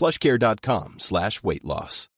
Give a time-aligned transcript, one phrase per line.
[0.00, 2.08] plushcare.com slash weight loss.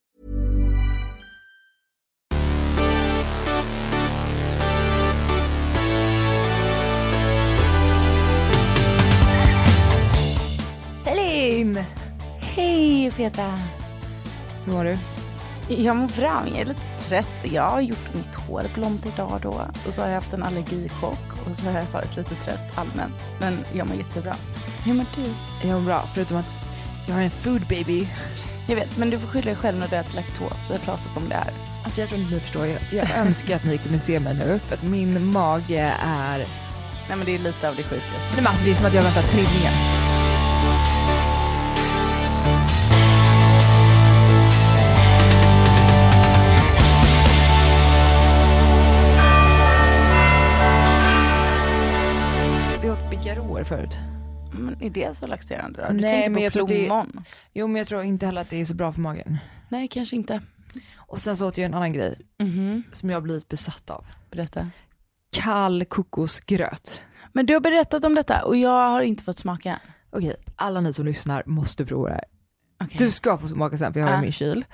[11.06, 11.84] Elin!
[12.41, 13.59] Hej feta!
[14.65, 14.97] Hur mår du?
[15.75, 17.27] Jag mår bra, jag är lite trött.
[17.53, 19.61] Jag har gjort mitt hår blont idag då.
[19.87, 23.15] Och så har jag haft en allergichock och så har jag varit lite trött allmänt.
[23.41, 24.34] Men jag mår jättebra.
[24.84, 25.25] Hur mår du?
[25.69, 26.62] Jag mår bra, förutom att
[27.06, 28.08] jag har en food baby.
[28.69, 30.64] Jag vet, men du får skylla dig själv när du äter laktos.
[30.69, 31.50] Vi har pratat om det här.
[31.84, 32.67] Alltså jag tror inte ni förstår.
[32.67, 36.39] Jag, jag önskar att ni kunde se mig nu, för att min mage är...
[37.09, 38.36] Nej men det är lite av det sjukaste.
[38.36, 39.72] Men alltså, det är som att jag väntar trillingar.
[52.83, 53.97] Vi åt bigarråer förut.
[54.55, 55.92] Men är det så laxerande då?
[55.92, 57.25] Du Nej, tänker på jag tror det- plommon?
[57.53, 59.39] Jo men jag tror inte heller att det är så bra för magen.
[59.69, 60.41] Nej, kanske inte.
[60.97, 62.83] Och sen så åt jag en annan grej Mhm.
[62.92, 64.05] som jag blivit besatt av.
[64.31, 64.69] Berätta.
[65.33, 67.03] Kall kokosgröt.
[67.33, 69.81] Men du har berättat om detta och jag har inte fått smaka.
[70.10, 72.25] Okej, alla ni som lyssnar måste prova det här.
[72.84, 72.97] Okej.
[72.98, 74.19] Du ska få smaka sen för jag har Ja.
[74.19, 74.65] i min kyl.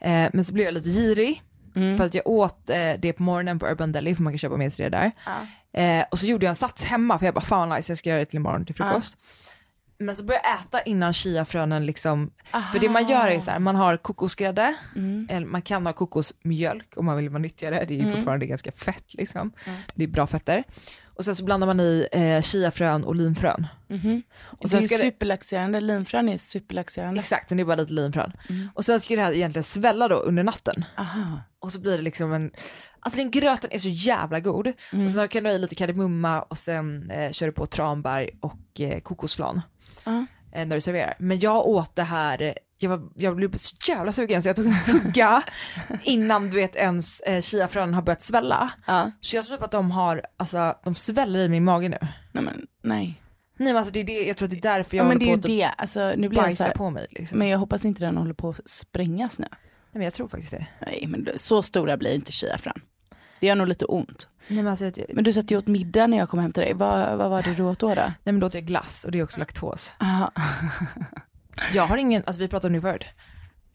[0.00, 1.42] Eh, men så blev jag lite girig
[1.76, 1.96] Mm.
[1.96, 4.56] för att jag åt eh, det på morgonen på Urban Deli för man kan köpa
[4.56, 5.10] med sig det där.
[5.26, 5.80] Ja.
[5.80, 8.08] Eh, och så gjorde jag en sats hemma för jag bara fan nice jag ska
[8.10, 9.16] göra det till imorgon till frukost.
[9.98, 12.30] Men så började jag äta innan chiafrönen liksom,
[12.72, 15.28] för det man gör är så här, man har kokosgrädde, Mm.
[15.30, 18.14] eller man kan ha kokosmjölk om man vill vara nyttigare, det är ju Mm.
[18.14, 19.52] fortfarande ganska fett liksom.
[19.94, 20.64] Det är bra fetter.
[21.18, 23.66] Och sen så blandar man i eh, chiafrön och linfrön.
[23.88, 24.22] Mhm.
[24.44, 27.20] Och det sen är ska det- superlaxerande, linfrön är superlaxerande.
[27.20, 28.32] Exakt, men det är bara lite linfrön.
[28.48, 28.68] Mm.
[28.74, 30.84] Och sen ska det här egentligen svälla då under natten.
[30.98, 31.40] Aha.
[31.58, 32.50] Och så blir det liksom en,
[33.00, 34.72] alltså den gröten är så jävla god.
[34.92, 35.04] Mm.
[35.04, 38.30] Och sen kan du ha i lite kardemumma och sen eh, kör du på tranbär
[38.40, 39.60] och eh, kokosflan.
[40.52, 41.14] Eh, när du serverar.
[41.18, 44.66] Men jag åt det här, jag, var, jag blev så jävla sugen så jag tog
[44.66, 45.42] en tugga
[46.02, 48.72] innan du vet ens eh, chiafrönen har börjat svälla.
[48.86, 49.10] Ja.
[49.20, 51.98] Så jag tror typ att de har, alltså de sväller i min mage nu.
[52.32, 53.22] Nej men nej.
[53.58, 55.16] Nej men alltså det är det, jag tror att det är därför jag Ja, men
[55.16, 57.06] håller det är på ju att det, alltså nu blir jag så här, på mig.
[57.10, 57.38] Liksom.
[57.38, 59.46] men jag hoppas inte den håller på att sprängas nu.
[59.50, 59.58] Nej,
[59.92, 60.66] men jag tror faktiskt det.
[60.86, 62.80] Nej men så stora blir inte chiafrön.
[63.40, 64.28] Det gör nog lite ont.
[64.48, 66.62] Nej men alltså, jag, Men du satt ju åt middag när jag kom hem till
[66.62, 66.74] dig.
[66.74, 67.88] Vad, vad var det du åt då?
[67.88, 67.94] då?
[67.94, 69.94] Nej men då åt jag glass och det är också laktos.
[71.60, 71.70] Aha.
[71.74, 73.04] Jag har ingen, alltså vi pratade om det förut.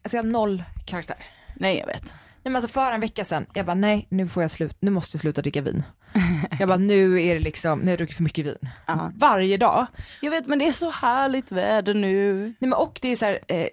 [0.04, 1.18] Alltså jag har noll karaktär.
[1.56, 2.04] Nej jag vet.
[2.04, 4.92] Nej men alltså för en vecka sedan, jag bara nej nu får jag slut, nu
[4.92, 5.84] måste jag sluta dricka vin.
[6.60, 8.70] jag bara nu är det liksom, nu har jag druckit för mycket vin.
[8.86, 9.12] Ja.
[9.16, 9.88] Varje dag.
[10.22, 12.44] Jag vet men det är så härligt väder nu.
[12.44, 13.68] Nej men och det är så här, eh,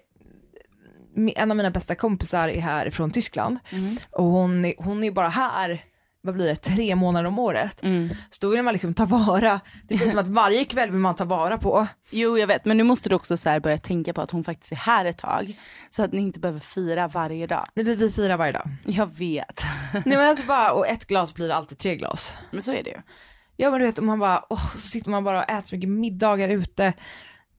[1.35, 3.57] en av mina bästa kompisar är här från Tyskland
[4.11, 5.83] och hon är, hon är bara här,
[6.21, 7.83] vad blir det, tre månader om året.
[7.83, 8.09] Mm.
[8.29, 11.15] Så då vill man liksom ta vara, det blir som att varje kväll vill man
[11.15, 11.87] ta vara på.
[12.09, 14.71] Jo jag vet men nu måste du också så börja tänka på att hon faktiskt
[14.71, 15.59] är här ett tag.
[15.89, 17.67] Så att ni inte behöver fira varje dag.
[17.75, 18.69] Nej, vi, vi firar varje dag.
[18.85, 19.63] Jag vet.
[19.93, 22.33] Nej men alltså bara, och ett glas blir alltid tre glas.
[22.51, 23.01] Men så är det ju.
[23.55, 25.75] Ja men du vet, och man bara, åh, så sitter man bara och äter så
[25.75, 26.93] mycket middagar ute.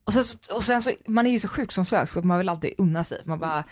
[0.04, 2.38] Och sen, så, och sen så, man är ju så sjuk som svensk för man
[2.38, 3.22] vill alltid unna sig.
[3.24, 3.64] Man bara,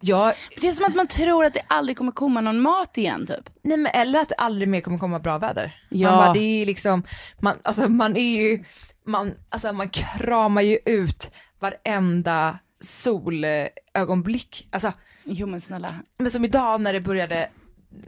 [0.00, 3.26] ja, Det är som att man tror att det aldrig kommer komma någon mat igen
[3.26, 3.50] typ.
[3.62, 5.76] nej men eller att det aldrig mer kommer komma bra väder.
[5.88, 6.10] Ja.
[6.10, 7.02] Man bara, det är liksom,
[7.40, 8.64] man, alltså man är ju,
[9.06, 11.30] man, alltså man kramar ju ut
[11.60, 14.68] varenda solögonblick.
[14.72, 14.92] Alltså,
[15.24, 15.94] Jo men snälla.
[16.18, 17.50] men som idag när det började,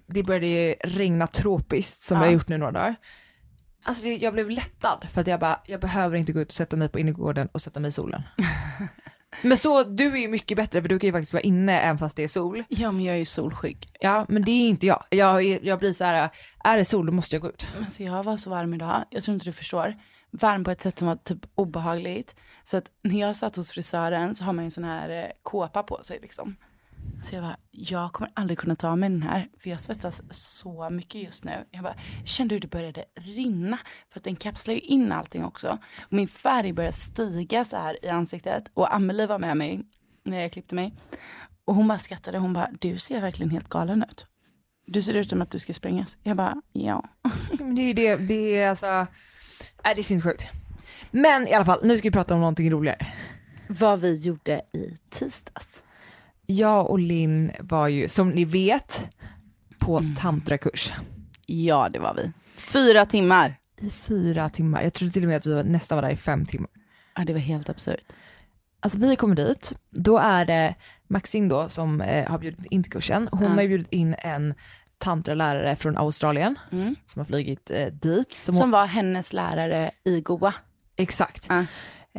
[0.07, 2.23] det började ju regna tropiskt som Ja.
[2.23, 2.95] jag har gjort nu några dagar.
[3.85, 6.53] Alltså det, jag blev lättad för att jag bara, jag behöver inte gå ut och
[6.55, 8.23] sätta mig på innergården och sätta mig i solen.
[9.43, 11.99] men så, du är ju mycket bättre för du kan ju faktiskt vara inne även
[11.99, 12.65] fast det är sol.
[12.69, 13.88] Ja men jag är ju solskygg.
[14.00, 15.05] Ja men det är inte jag.
[15.11, 16.31] Jag, är- jag blir så här,
[16.65, 17.69] är det sol då måste jag gå ut.
[17.79, 19.94] Alltså jag var så varm idag, jag tror inte du förstår.
[20.31, 22.35] Varm på ett sätt som var typ obehagligt.
[22.65, 25.83] Så att när jag satt hos frisören så har man en sån här eh, kåpa
[25.83, 26.56] på sig liksom.
[27.23, 30.91] Så jag bara, jag kommer aldrig kunna ta mig den här, för jag svettas så
[30.91, 31.64] mycket just nu.
[31.70, 31.94] Jag bara,
[32.25, 33.79] kände hur det började rinna,
[34.11, 35.79] för att den kapslar ju in allting också.
[36.00, 38.70] Och min färg började stiga så här i ansiktet.
[38.75, 39.82] Och Amelie var med mig
[40.25, 40.94] när jag klippte mig.
[41.64, 44.26] Och hon bara skrattade, hon bara, du ser verkligen helt galen ut.
[44.87, 46.19] Du ser ut som att du ska sprängas.
[46.23, 47.08] Jag bara, ja.
[47.58, 48.87] Men det är ju det, det är alltså,
[49.85, 50.49] nej det är sinnessjukt.
[51.11, 53.06] Men i alla fall, nu ska vi prata om någonting roligare.
[53.69, 55.82] Vad vi gjorde i tisdags.
[56.50, 59.05] Jag och Linn var ju, som ni vet,
[59.79, 60.93] på tantrakurs
[61.47, 62.32] Ja, det var vi.
[62.61, 63.56] Fyra timmar.
[63.81, 64.82] i fyra timmar.
[64.82, 66.70] Jag trodde till och med att vi var, nästan var där i fem timmar.
[67.17, 68.05] Ja, det var helt absurt.
[68.81, 70.75] Alltså vi kommer dit, då är det
[71.08, 73.29] Maxine då som eh, har bjudit in till kursen.
[73.32, 73.49] Hon Ja.
[73.49, 74.55] har ju bjudit in en
[74.99, 76.97] tantralärare från Australien Mm.
[77.06, 78.32] som har flugit eh, dit.
[78.37, 80.55] Som Som hon, var hennes lärare i Goa.
[80.97, 81.47] exakt.
[81.49, 81.64] Ja.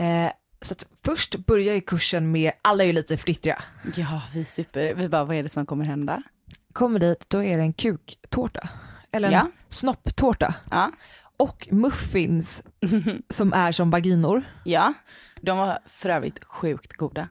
[0.03, 0.31] Eh,
[0.61, 3.63] så att först börjar ju kursen med, alla är ju lite flittriga.
[3.95, 4.93] Ja, vi är super.
[4.93, 6.23] Vi bara, vad är det som kommer hända?
[6.73, 8.69] Kommer dit, då är det en kuktårta.
[9.11, 9.51] Eller en Ja.
[9.67, 10.55] snopptårta.
[10.71, 10.91] Ja.
[11.37, 12.63] Och muffins
[13.29, 14.43] som är som vaginor.
[14.65, 14.93] Ja,
[15.41, 17.27] de var för övrigt sjukt goda.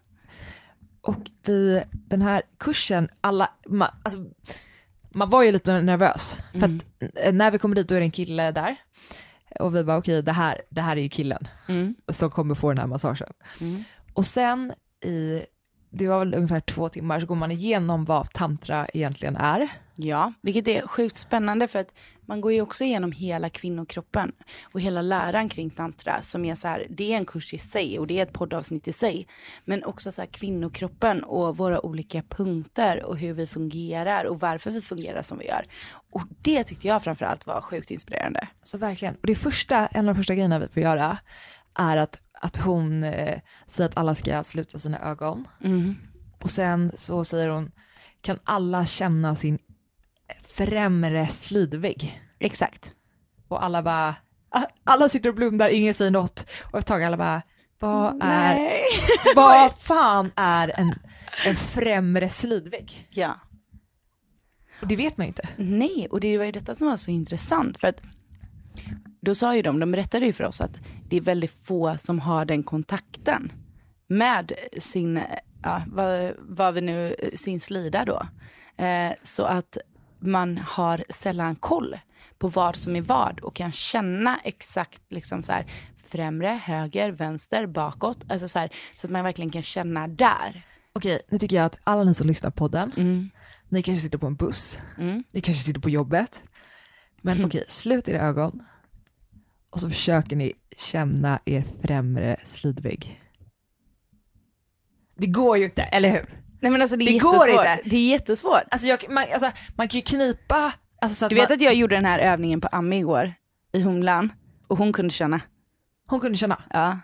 [1.00, 4.24] Och vi, den här kursen, alla, man, alltså,
[5.10, 6.38] man var ju lite nervös.
[6.52, 8.76] För att eh, när vi kommer dit då är det en kille där.
[9.60, 11.94] Och vi bara okej, det, här, det här är ju killen Mm.
[12.12, 13.32] som kommer få den här massagen.
[13.60, 13.84] Mm.
[14.14, 14.72] Och sen
[15.04, 15.42] i,
[15.90, 19.68] det var väl ungefär två timmar så går man igenom vad tantra egentligen är.
[19.94, 21.94] Ja, vilket är sjukt spännande för att
[22.26, 24.32] man går ju också igenom hela kvinnokroppen
[24.62, 27.98] och hela läran kring tantra som är så här, det är en kurs i sig
[27.98, 29.26] och det är ett poddavsnitt i sig.
[29.64, 34.70] Men också så här kvinnokroppen och våra olika punkter och hur vi fungerar och varför
[34.70, 35.64] vi fungerar som vi gör.
[36.12, 38.48] Och det tyckte jag framförallt var sjukt inspirerande.
[38.62, 39.14] Så verkligen.
[39.14, 41.18] Och det första, en av de första grejerna vi får göra
[41.74, 45.48] är att, att hon eh, säger att alla ska sluta sina ögon.
[45.64, 45.96] Mm.
[46.40, 47.72] Och sen så säger hon,
[48.20, 49.58] kan alla känna sin
[50.42, 52.22] främre slidvägg?
[52.38, 52.92] Exakt.
[53.48, 54.14] Och alla bara,
[54.84, 56.50] alla sitter och blundar, ingen säger något.
[56.72, 57.42] Och ett tag alla bara,
[57.78, 58.70] vad är,
[59.36, 60.94] vad fan är en,
[61.46, 63.08] en främre slidvägg?
[63.10, 63.40] Ja.
[64.80, 65.48] Och det vet man ju inte.
[65.56, 68.02] Nej, och det var ju detta som var så intressant för att
[69.20, 70.78] då sa ju de, de berättade ju för oss att
[71.08, 73.52] det är väldigt få som har den kontakten
[74.06, 75.20] med sin,
[75.62, 78.26] ja, vad, vad vi nu, sin slida då.
[78.84, 79.76] Eh, så att
[80.18, 81.98] man har sällan koll
[82.38, 85.66] på vad som är vad och kan känna exakt liksom så här
[86.06, 88.18] främre, höger, vänster, bakåt.
[88.28, 90.66] Alltså så här, så att man verkligen kan känna där.
[90.92, 93.30] Okej, nu tycker jag att alla ni som lyssnar på podden, Mm.
[93.68, 95.24] ni kanske sitter på en buss, Mm.
[95.32, 96.44] ni kanske sitter på jobbet.
[97.22, 98.62] Men okej, slut era ögon.
[99.70, 103.20] Och så försöker ni känna er främre slidvägg.
[105.16, 106.26] Det går ju inte, eller hur?
[106.60, 107.80] Nej men alltså det är Det går inte.
[107.84, 108.62] Det är jättesvårt.
[108.70, 111.94] Alltså, jag, man, alltså man kan ju knipa, alltså Du vet man, att jag gjorde
[111.94, 113.34] den här övningen på Ami igår
[113.72, 114.32] i Humlan
[114.68, 115.40] och hon kunde känna.
[116.06, 116.62] hon kunde känna.
[116.70, 116.98] Ja.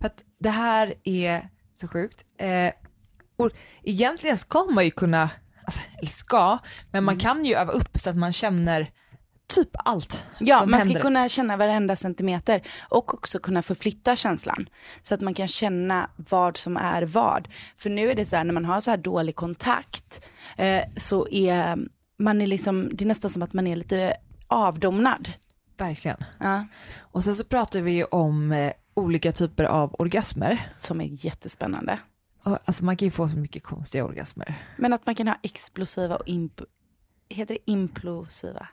[0.00, 2.24] För att det här är så sjukt.
[2.38, 2.72] Eh,
[3.36, 3.50] och
[3.82, 5.30] egentligen ska man ju kunna,
[5.64, 6.58] alltså, eller ska,
[6.90, 8.90] men man kan ju öva upp så att man känner
[9.50, 11.00] typ allt Ja, som man ska händer.
[11.00, 14.68] kunna känna varenda centimeter och också kunna förflytta känslan.
[15.02, 17.48] Så att man kan känna vad som är vad.
[17.76, 21.28] För nu är det så här, när man har så här dålig kontakt eh, så
[21.28, 21.78] är
[22.18, 24.16] man är liksom, det är nästan som att man är lite
[24.46, 25.32] avdomnad.
[25.78, 26.16] Verkligen.
[26.38, 26.66] Ja,
[27.00, 30.68] Och sen så pratar vi ju om eh, olika typer av orgasmer.
[30.76, 31.98] som är jättespännande.
[32.44, 34.54] Och, alltså man kan ju få så mycket konstiga orgasmer.
[34.76, 36.60] Men att man kan ha explosiva och imp...
[37.28, 38.68] Heter det implosiva?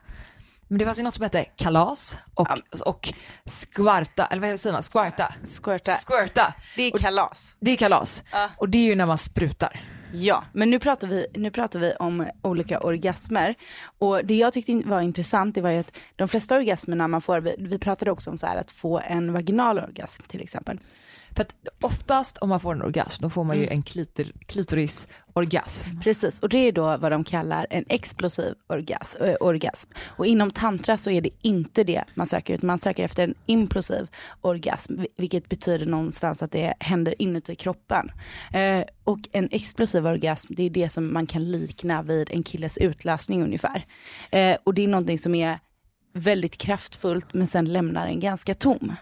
[0.68, 2.48] Men det fanns ju något som hette kalas och,
[2.86, 3.12] och
[3.46, 5.34] skvarta, eller vad säger man, skvarta?
[5.62, 5.92] Squirta.
[6.06, 6.54] Squirta.
[6.76, 7.56] Det är Och kalas.
[7.60, 8.24] det är kalas.
[8.56, 9.80] Och det är ju när man sprutar.
[10.12, 13.54] Ja, men nu pratar, vi, nu pratar vi om olika orgasmer.
[13.98, 17.40] Och det jag tyckte var intressant, det var ju att de flesta orgasmerna man får,
[17.40, 20.80] vi, vi pratade också om så här att få en vaginal orgasm till exempel.
[21.36, 23.72] För att oftast om man får en orgasm, då får man ju Mm.
[23.74, 26.00] en klitor, klitorisorgasm.
[26.02, 29.90] Precis, och det är då vad de kallar en explosiv orgasm, äh, orgasm.
[30.06, 33.34] Och inom tantra så är det inte det man söker, utan man söker efter en
[33.46, 34.06] implosiv
[34.40, 38.10] orgasm, vil- vilket betyder någonstans att det händer inuti kroppen.
[38.52, 42.78] Eh, och en explosiv orgasm, det är det som man kan likna vid en killes
[42.78, 43.86] utlösning ungefär.
[44.30, 45.58] Eh, och det är någonting som är
[46.12, 48.92] väldigt kraftfullt, men sen lämnar en ganska tom.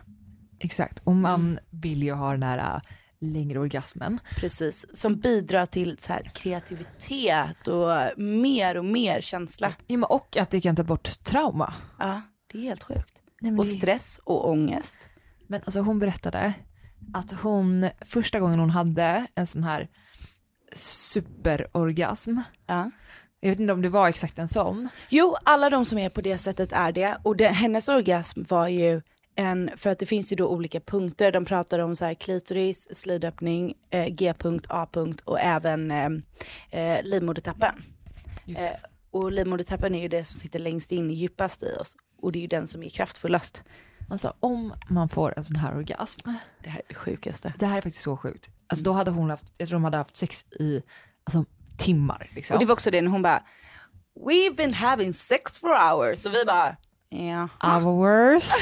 [0.59, 2.81] Exakt, och man vill ju ha den här äh,
[3.21, 4.21] längre orgasmen.
[4.37, 9.75] Precis, som bidrar till så här kreativitet och mer och mer känsla.
[9.87, 11.75] Ja, men och att det kan ta bort trauma.
[11.99, 12.21] Ja,
[12.53, 13.23] det är helt sjukt.
[13.41, 15.09] Nej, men Och stress och ångest.
[15.47, 16.55] Men alltså hon berättade
[17.15, 19.89] att hon, första gången hon hade en sån här
[20.75, 22.39] superorgasm.
[22.67, 22.91] Ja.
[23.41, 24.89] Jag vet inte om det var exakt en sån.
[25.09, 27.19] Jo, alla de som är på det sättet är det.
[27.23, 29.03] Och det, hennes orgasm var ju
[29.37, 31.33] en, för att det finns ju då olika punkter.
[31.33, 36.11] De pratar om så här klitoris, slidöppning, eh, G-punkt, A-punkt och även eh,
[36.71, 37.75] eh, livmodertappen.
[38.47, 38.71] Eh,
[39.11, 41.97] och livmodertappen är ju det som sitter längst in, djupast i oss.
[42.23, 43.63] Och det är ju den som är kraftfullast.
[44.11, 46.21] Alltså om man får en sån här orgasm,
[46.63, 47.53] Det här är det sjukaste.
[47.59, 48.49] det här är faktiskt så sjukt.
[48.67, 50.83] Alltså då hade hon haft, jag tror de hade haft sex i
[51.25, 51.45] alltså,
[51.79, 52.31] timmar.
[52.35, 52.55] Liksom.
[52.55, 53.43] Och det var också det när hon bara,
[54.27, 56.27] we've been having sex for hours.
[56.27, 56.77] Och vi bara,
[57.09, 57.49] ja.
[57.61, 58.53] hours.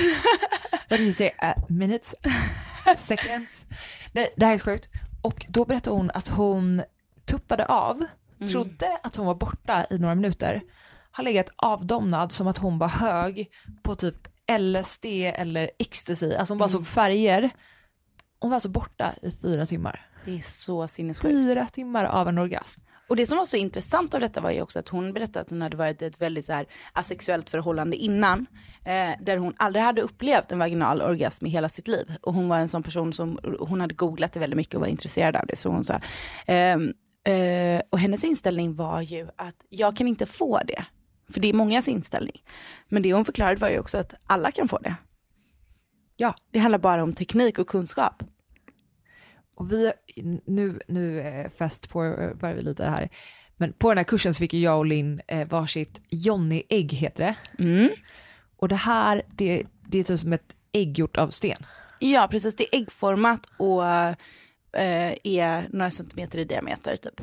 [0.89, 1.33] What did you say?
[1.43, 2.15] Uh, minutes?
[2.97, 3.67] Seconds?
[4.13, 4.89] Nej, det här är sjukt.
[5.23, 6.83] Och då berättade hon att hon
[7.25, 8.05] tuppade av,
[8.51, 10.63] trodde att hon var borta i några minuter,
[11.11, 13.51] har legat avdomnad som att hon var hög
[13.83, 17.51] på typ LSD eller ecstasy, alltså hon bara såg färger.
[18.39, 20.07] Hon var alltså borta i fyra timmar.
[20.25, 21.35] Det är så sinnessjukt.
[21.35, 22.81] Fyra timmar av en orgasm.
[23.15, 25.51] Och det som var så intressant av detta var ju också att hon berättade att
[25.51, 28.47] hon hade varit i ett väldigt så här asexuellt förhållande innan.
[28.85, 32.13] Eh, där hon aldrig hade upplevt en vaginal orgasm i hela sitt liv.
[32.23, 34.89] Och hon var en sån person som, hon hade googlat det väldigt mycket och var
[34.89, 35.57] intresserad av det.
[35.57, 36.01] Så hon sa,
[36.47, 36.79] eh,
[37.35, 40.85] eh, och hennes inställning var ju att jag kan inte få det.
[41.31, 42.43] För det är mångas inställning.
[42.89, 44.95] Men det hon förklarade var ju också att alla kan få det.
[46.17, 46.35] Ja.
[46.51, 48.23] Det handlar bara om teknik och kunskap.
[49.55, 49.93] Och vi,
[50.45, 53.09] nu, nu eh, fast forwardar vi lite här.
[53.57, 57.25] Men på den här kursen så fick ju jag och Linn eh, varsitt Johnny-ägg heter
[57.25, 57.63] det.
[57.65, 57.89] Mm.
[58.57, 61.67] Och det här, det, det är typ som ett ägg gjort av sten.
[61.99, 62.57] Ja, precis.
[62.57, 67.21] Det är äggformat och eh, är några centimeter i diameter typ.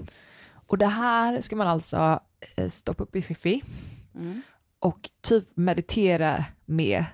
[0.68, 2.20] Och det här ska man alltså
[2.56, 3.62] eh, stoppa upp i fiffi
[4.16, 4.42] Mm.
[4.80, 7.06] och typ meditera med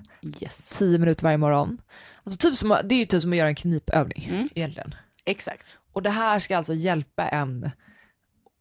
[0.41, 0.77] Yes.
[0.79, 1.77] 10 minuter varje morgon.
[2.24, 4.50] Alltså typ som, det är ju typ som att göra en knipövning Mm.
[4.55, 4.95] egentligen.
[5.27, 5.65] Exakt.
[5.93, 7.72] Och det här ska alltså hjälpa en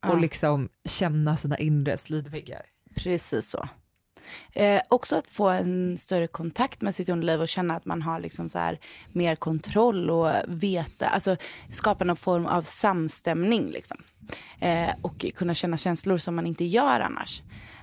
[0.01, 0.15] Ja.
[0.15, 2.63] att liksom känna sina inre slidväggar.
[2.95, 3.69] Precis så.
[4.53, 8.21] Eh, också att få en större kontakt med sitt underliv och känna att man har
[8.21, 8.79] liksom så här
[9.13, 11.37] mer kontroll och veta, alltså
[11.71, 13.97] skapa någon form av samstämning liksom.
[14.61, 17.43] Eh, och kunna känna känslor som man inte gör annars.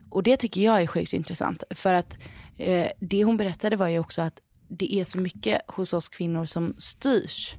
[0.09, 2.17] Och det tycker jag är sjukt intressant för att
[2.57, 6.45] eh, det hon berättade var ju också att det är så mycket hos oss kvinnor
[6.45, 7.55] som styrs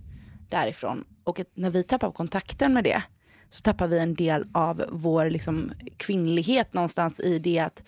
[0.50, 3.02] därifrån och att när vi tappar kontakten med det
[3.50, 7.82] så tappar vi en del av vår liksom, kvinnlighet någonstans i det att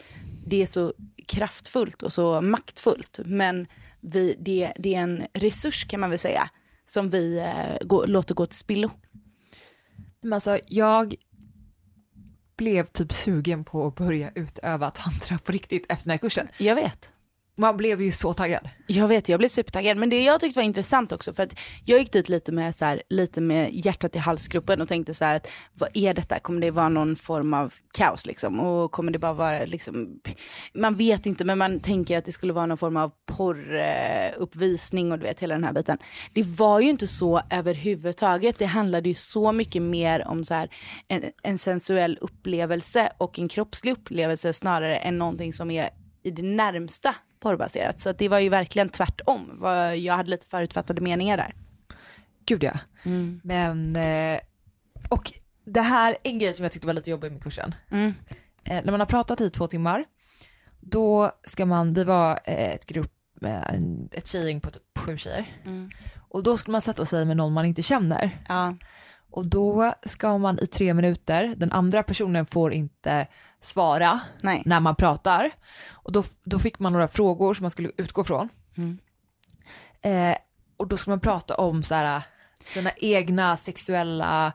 [0.46, 0.94] det är så
[1.26, 3.20] kraftfullt och så maktfullt.
[3.24, 3.66] Men
[4.00, 6.50] vi, det, det är en resurs kan man väl säga
[6.86, 8.90] som vi eh, gå, låter gå till spillo.
[10.20, 11.14] Men alltså jag
[12.56, 16.48] blev typ sugen på att börja utöva tantra på riktigt efter den här kursen.
[16.58, 17.12] Jag vet.
[17.58, 18.68] Man blev ju så taggad.
[18.86, 19.96] Jag vet, jag blev supertaggad.
[19.96, 22.84] Men det jag tyckte var intressant också, för att jag gick dit lite med, så
[22.84, 26.38] här, lite med hjärtat i halsgropen och tänkte så här att vad är detta?
[26.38, 28.60] Kommer det vara någon form av kaos liksom?
[28.60, 30.20] Och kommer det bara vara liksom,
[30.74, 35.18] man vet inte, men man tänker att det skulle vara någon form av porruppvisning och
[35.18, 35.98] du vet hela den här biten.
[36.32, 38.58] Det var ju inte så överhuvudtaget.
[38.58, 40.68] Det handlade ju så mycket mer om så här
[41.08, 45.90] en, en sensuell upplevelse och en kroppslig upplevelse snarare än någonting som är
[46.22, 47.14] i det närmsta
[47.46, 48.00] porrbaserat.
[48.00, 49.60] Så det var ju verkligen tvärtom.
[49.96, 51.54] Jag hade lite förutfattade meningar där.
[52.46, 52.72] Gud ja.
[53.42, 54.40] Men, eh,
[55.08, 55.32] och
[55.64, 57.74] det här, en grej som jag tyckte var lite jobbig med kursen.
[57.90, 58.14] Mm.
[58.64, 60.04] Eh, när man har pratat i två timmar,
[60.80, 63.12] då ska man, vi var eh, ett grupp,
[64.12, 65.46] ett tjejgäng på typ sju tjejer.
[66.28, 68.44] Och då ska man sätta sig med någon man inte känner.
[68.48, 68.76] Ja.
[69.30, 73.26] Och då ska man i tre minuter, den andra personen får inte
[73.62, 74.62] svara Nej.
[74.66, 75.50] när man pratar.
[75.92, 78.48] Och då, då fick man några frågor som man skulle utgå från.
[78.76, 78.98] Mm.
[80.02, 80.36] Eh,
[80.76, 82.22] och då ska man prata om så här,
[82.64, 84.52] sina egna sexuella,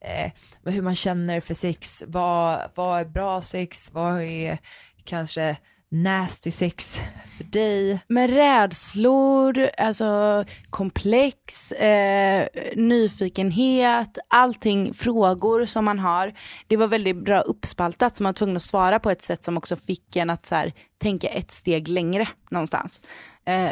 [0.00, 0.32] eh,
[0.64, 4.58] hur man känner för sex, vad, vad är bra sex, vad är
[5.04, 5.56] kanske
[5.88, 7.00] nasty sex
[7.36, 8.00] för dig.
[8.08, 16.32] Med rädslor, alltså komplex, eh, nyfikenhet, allting, frågor som man har.
[16.66, 19.56] Det var väldigt bra uppspaltat så man var tvungen att svara på ett sätt som
[19.56, 23.00] också fick en att så här, tänka ett steg längre någonstans.
[23.44, 23.70] Eh,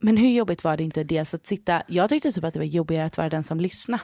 [0.00, 2.66] men hur jobbigt var det inte dels att sitta, jag tyckte typ att det var
[2.66, 4.02] jobbigare att vara den som lyssnade.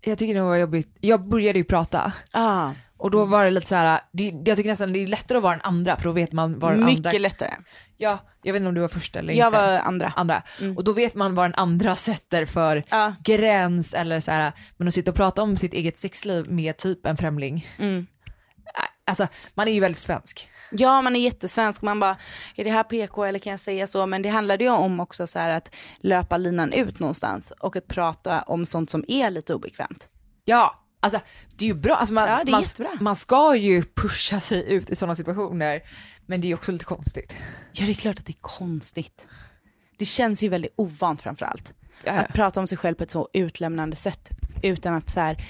[0.00, 2.12] Jag tycker det var jobbigt, jag började ju prata.
[2.32, 5.38] Ah, Och då var det lite så här, det, jag tycker nästan det är lättare
[5.38, 7.18] att vara den andra för då vet man vad den mycket andra...
[7.18, 7.54] lättare.
[7.96, 9.58] Ja, jag vet inte om du var först eller Jag inte.
[9.58, 10.12] var andra.
[10.16, 10.42] andra.
[10.76, 13.14] Och då vet man vad den andra sätter för Ja.
[13.24, 17.06] gräns eller så här, men att sitta och prata om sitt eget sexliv med typ
[17.06, 17.68] en främling.
[17.78, 18.06] Mm.
[19.06, 20.50] Alltså man är ju väldigt svensk.
[20.70, 21.82] Ja, man är jättesvensk.
[21.82, 22.16] Man bara,
[22.56, 24.06] är det här PK eller kan jag säga så?
[24.06, 28.42] Men det handlade ju om också så att löpa linan ut någonstans och att prata
[28.42, 30.08] om sånt som är lite obekvämt.
[30.44, 31.20] Ja, Alltså
[31.56, 32.64] det är ju bra, alltså man, Ja, man,
[33.00, 35.82] man ska ju pusha sig ut i sådana situationer,
[36.26, 37.36] men det är också lite konstigt.
[37.72, 39.26] Ja det är klart att det är konstigt.
[39.98, 41.74] Det känns ju väldigt ovant framförallt.
[42.04, 42.12] Ja.
[42.12, 44.30] Att prata om sig själv på ett så utlämnande sätt.
[44.62, 45.44] Utan att så här,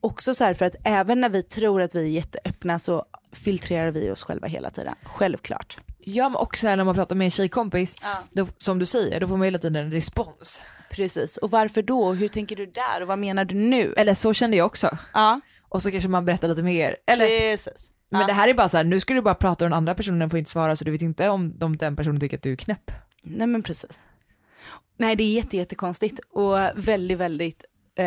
[0.00, 3.90] också så här för att även när vi tror att vi är jätteöppna så filtrerar
[3.90, 4.94] vi oss själva hela tiden.
[5.02, 5.78] Självklart.
[5.98, 7.96] Ja men också när man pratar med en tjejkompis,
[8.30, 10.62] då, som du säger, då får man hela tiden en respons.
[10.90, 11.36] Precis.
[11.36, 12.12] Och varför då?
[12.12, 13.02] Hur tänker du där?
[13.02, 13.94] Och vad menar du nu?
[13.96, 14.98] Eller så kände jag också.
[15.14, 16.96] Ja, Och så kanske man berättar lite mer.
[17.06, 17.88] Eller, precis.
[18.10, 18.26] men ja.
[18.26, 20.30] det här är bara så här, nu ska du bara prata och den andra personen
[20.30, 22.56] får inte svara så du vet inte om de, den personen tycker att du är
[22.56, 22.90] knäpp.
[23.22, 23.98] Nej men precis.
[24.96, 27.64] Nej det är jätte, jättekonstigt och väldigt, väldigt,
[27.98, 28.06] eh,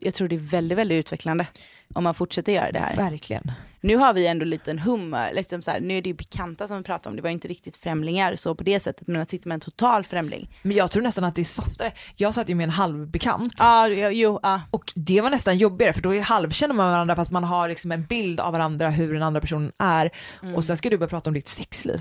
[0.00, 1.46] jag tror det är väldigt, väldigt utvecklande
[1.94, 2.96] om man fortsätter göra det här.
[2.96, 3.52] Verkligen.
[3.84, 6.68] Nu har vi ändå en liten hum, liksom så här, nu är det ju bekanta
[6.68, 9.30] som vi pratar om, det var inte riktigt främlingar så på det sättet, men att
[9.30, 10.50] sitta med en total främling.
[10.62, 11.92] Men jag tror nästan att det är softare.
[12.16, 13.54] Jag satt ju med en halvbekant.
[13.58, 14.60] Ja, jo, ja.
[14.70, 17.92] Och det var nästan jobbigare för då är halvkänner man varandra fast man har liksom
[17.92, 20.10] en bild av varandra hur den andra personen är.
[20.54, 22.00] Och sen ska du börja prata om ditt sexliv.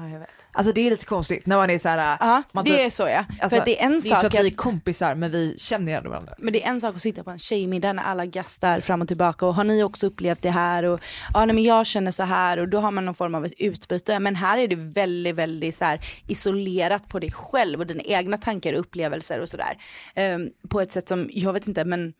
[0.00, 0.28] Ja, jag vet.
[0.52, 2.16] Alltså det är lite konstigt när man är så här.
[2.20, 3.18] Ja, man det tror- är så ja.
[3.28, 5.14] alltså, För att det är en det är inte så sak att vi är kompisar
[5.14, 6.34] men vi känner ju ändå varandra.
[6.38, 9.08] men det är en sak att sitta på en tjejmiddag när alla gastar fram och
[9.08, 11.00] tillbaka och har ni också upplevt det här och
[11.34, 13.52] ja nej, men jag känner så här och då har man någon form av ett
[13.58, 18.02] utbyte men här är det väldigt väldigt så här isolerat på dig själv och dina
[18.02, 19.78] egna tankar och upplevelser och sådär.
[20.14, 22.12] Ehm, på ett sätt som, jag vet inte men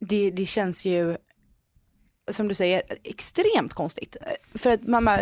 [0.00, 1.16] det, det känns ju
[2.30, 4.16] som du säger extremt konstigt.
[4.54, 5.18] För att mamma,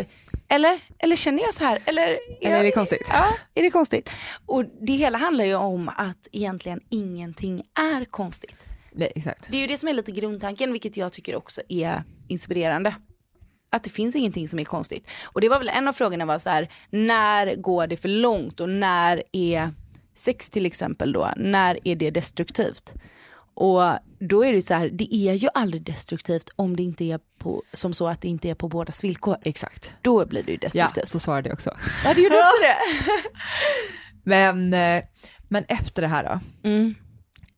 [0.48, 1.78] eller, eller känner jag så här?
[1.84, 3.06] Eller, Eller är det konstigt?
[3.08, 3.24] Ja,
[3.54, 4.10] är det konstigt?
[4.46, 8.56] Och det hela handlar ju om att egentligen ingenting är konstigt.
[8.92, 9.48] Nej exakt.
[9.50, 12.94] Det är ju det som är lite grundtanken, vilket jag tycker också är inspirerande.
[13.70, 15.10] Att det finns ingenting som är konstigt.
[15.24, 18.60] Och det var väl en av frågorna var så här, när går det för långt
[18.60, 19.70] och när är
[20.14, 22.94] sex till exempel då, när är det destruktivt?
[23.56, 27.20] Och då är det så här, det är ju aldrig destruktivt om det inte är
[27.38, 29.36] på, som så att det inte är på bådas villkor.
[29.42, 29.92] Exakt.
[30.02, 31.08] Då blir det ju Ja, destruktivt.
[31.08, 31.76] så svarade jag också.
[32.04, 32.76] Ja, det gjorde också det.
[34.24, 35.04] Men, eh,
[35.48, 36.94] men efter det här då, Mm.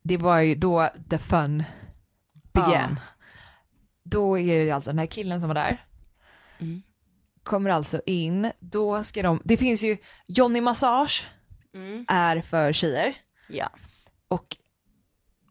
[0.03, 1.63] det var ju då the fun
[2.53, 2.99] began.
[4.03, 5.77] Då är det alltså den här killen som var där,
[6.59, 6.81] Mm.
[7.43, 11.27] kommer alltså in, då ska de, det finns ju Johnny Massage
[11.73, 12.05] Mm.
[12.07, 13.13] är för tjejer
[13.49, 13.69] Ja.
[14.27, 14.57] och,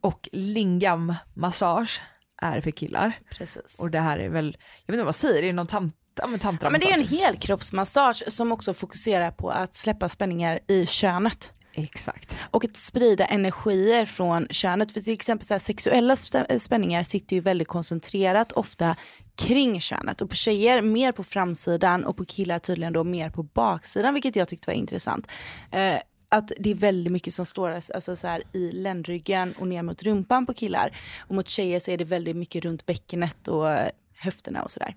[0.09, 2.01] och Lingam Massage
[2.43, 3.13] är för killar.
[3.31, 3.77] Precis.
[3.79, 4.47] Och det här är väl,
[4.87, 6.91] jag vet inte vad man säger, är det någon tant, ja, men Ja, men det
[6.91, 11.53] är en helkroppsmassage som också fokuserar på att släppa spänningar i könet.
[11.73, 12.39] Exakt.
[12.51, 14.93] Och att sprida energier från könet.
[14.93, 18.97] För till exempel så här, sexuella spä- spänningar sitter ju väldigt koncentrerat ofta
[19.37, 20.21] kring könet.
[20.21, 24.15] Och på tjejer mer på framsidan och på killar tydligen då mer på baksidan.
[24.15, 25.27] Vilket jag tyckte var intressant.
[25.73, 29.83] Eh, att det är väldigt mycket som står alltså så här, i ländryggen och ner
[29.83, 30.99] mot rumpan på killar.
[31.19, 34.95] Och mot tjejer så är det väldigt mycket runt bäckenet och eh, höfterna och sådär.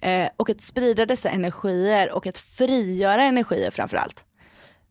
[0.00, 4.24] Eh, och att sprida dessa energier och att frigöra energier framförallt.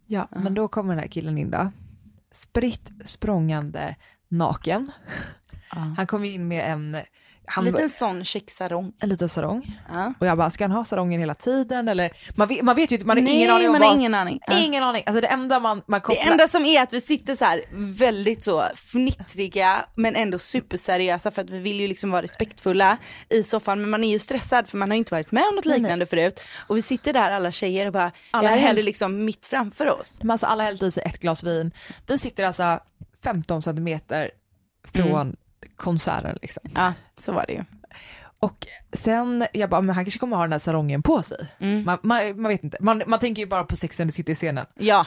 [0.05, 1.71] Ja, men då kommer den här killen in då.
[2.31, 3.95] Spritt språngande
[4.27, 4.91] naken.
[5.97, 6.97] Han kom in med en,
[7.49, 8.93] han, En liten sån checksarong.
[8.99, 9.79] en liten sarong.
[9.89, 10.13] Ja.
[10.19, 12.11] Och jag bara, ska han ha sarongen hela tiden eller?
[12.35, 14.13] Man vet, man vet ju inte, man har ingen Nej, aning om man har ingen
[14.13, 14.39] aning.
[14.47, 14.59] Ja.
[14.59, 15.03] Ingen aning.
[15.05, 16.31] Alltså det enda man, man Det kopplar.
[16.31, 21.41] enda som är att vi sitter så här väldigt så fnittriga men ändå superseriösa för
[21.41, 22.97] att vi vill ju liksom vara respektfulla
[23.29, 25.55] i soffan men man är ju stressad för man har ju inte varit med om
[25.55, 26.43] något liknande förut.
[26.67, 29.45] Och vi sitter där alla tjejer och bara, Alla det här häl- händer liksom mitt
[29.45, 30.17] framför oss.
[30.21, 31.71] Men alltså alla hällt i sig ett glas vin.
[32.07, 32.79] Vi sitter alltså
[33.23, 34.31] 15 centimeter
[34.93, 35.35] från Mm.
[35.77, 36.63] Konserten liksom.
[36.75, 37.63] Ja, så var det ju.
[38.39, 41.47] Och sen, jag bara, men han kanske kommer ha den här sarongen på sig.
[41.59, 41.83] Mm.
[41.85, 44.35] Man, man, man vet inte, man, man tänker ju bara på sex under sitter i
[44.35, 44.65] scenen.
[44.75, 45.05] Ja,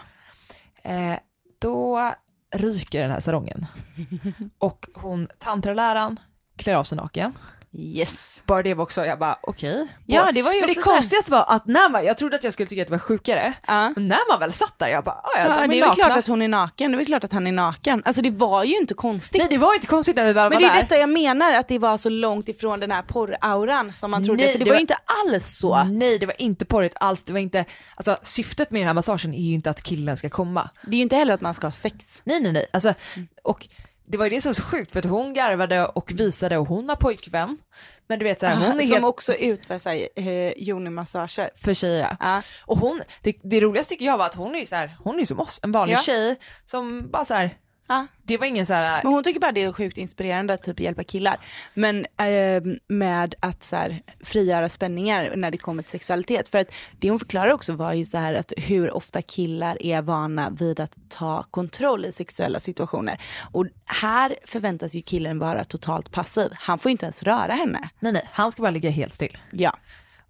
[0.82, 1.18] Eh,
[1.58, 2.12] då
[2.54, 3.66] ryker den här sarongen.
[4.58, 6.20] Och hon, tantraläraren,
[6.56, 7.32] klär av sig naken.
[7.78, 8.42] Yes.
[8.46, 9.86] Bara det var också, jag bara okej.
[10.06, 12.52] Ja, det var ju Men det konstigaste var att när man, jag trodde att jag
[12.52, 13.92] skulle tycka att det var sjukare, Ja.
[13.96, 15.94] men när man väl satt där jag bara, "Ah, ja, de det är väl nakna."
[16.04, 18.02] klart att hon är naken, det är väl klart att han är naken.
[18.04, 19.38] Alltså det var ju inte konstigt.
[19.42, 20.82] Nej det var inte konstigt när vi väl Men var det är där.
[20.82, 24.42] detta jag menar, att det var så långt ifrån den här porrauran som man trodde.
[24.42, 25.84] Nej, för det, det var var- ju inte alls så.
[25.84, 27.64] Nej det var inte porrigt alls, det var inte,
[27.96, 30.70] alltså syftet med den här massagen är ju inte att killen ska komma.
[30.82, 32.20] Det är ju inte heller att man ska ha sex.
[32.24, 32.94] Nej nej nej, alltså,
[33.42, 33.68] och
[34.10, 36.66] det var ju det som var så sjukt för att hon garvade och visade och
[36.66, 37.58] hon har pojkvän.
[38.06, 41.50] Men du vet såhär, hon är som helt också utför sig eh, Joni-massager.
[41.64, 42.16] för tjejer.
[42.20, 42.42] Ja.
[42.64, 45.20] Och hon, det, det roligaste tycker jag var att hon är ju så här, hon
[45.20, 45.98] är som oss, en vanlig Ja.
[46.00, 47.50] tjej som bara så här,
[47.90, 48.06] Ja.
[48.22, 50.80] Det var ingen så här, Men hon tycker bara det är sjukt inspirerande att typ
[50.80, 51.40] hjälpa killar.
[51.74, 56.48] Men eh, med att så här, frigöra spänningar när det kommer till sexualitet.
[56.48, 60.02] För att det hon förklarar också var ju så här att hur ofta killar är
[60.02, 63.20] vana vid att ta kontroll i sexuella situationer.
[63.52, 66.50] Och här förväntas ju killen vara totalt passiv.
[66.54, 67.88] Han får inte ens röra henne.
[68.00, 69.38] nej nej, han ska bara ligga helt still.
[69.50, 69.76] Ja.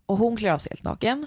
[0.06, 1.26] Och hon klär av sig helt naken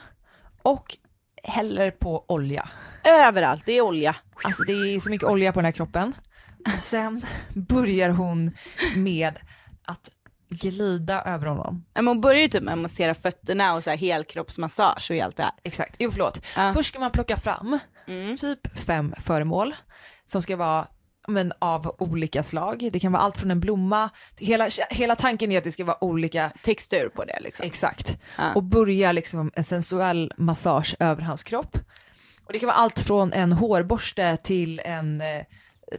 [0.62, 0.98] och
[1.44, 2.70] häller på olja.
[3.04, 4.16] Överallt, det är olja.
[4.44, 6.14] Alltså det är så mycket olja på den här kroppen.
[6.76, 7.22] Och sen
[7.56, 8.52] börjar hon
[8.96, 9.40] med
[9.86, 10.10] att
[10.50, 11.86] glida över honom.
[11.94, 15.38] Men hon börjar ju typ med att massera fötterna och så här helkroppsmassage och allt
[15.38, 15.52] det här.
[15.64, 16.42] Exakt, jo förlåt.
[16.56, 16.74] Ja.
[16.74, 17.80] Först ska man plocka fram
[18.38, 19.76] typ fem föremål
[20.26, 20.88] som ska vara
[21.28, 22.90] men, av olika slag.
[22.94, 26.04] Det kan vara allt från en blomma, hela, hela tanken är att det ska vara
[26.04, 27.66] olika Textur på det liksom.
[27.66, 28.18] Exakt.
[28.38, 28.54] Ja.
[28.54, 31.78] Och börja liksom en sensuell massage över hans kropp.
[32.46, 35.44] Och det kan vara allt från en hårborste till en eh,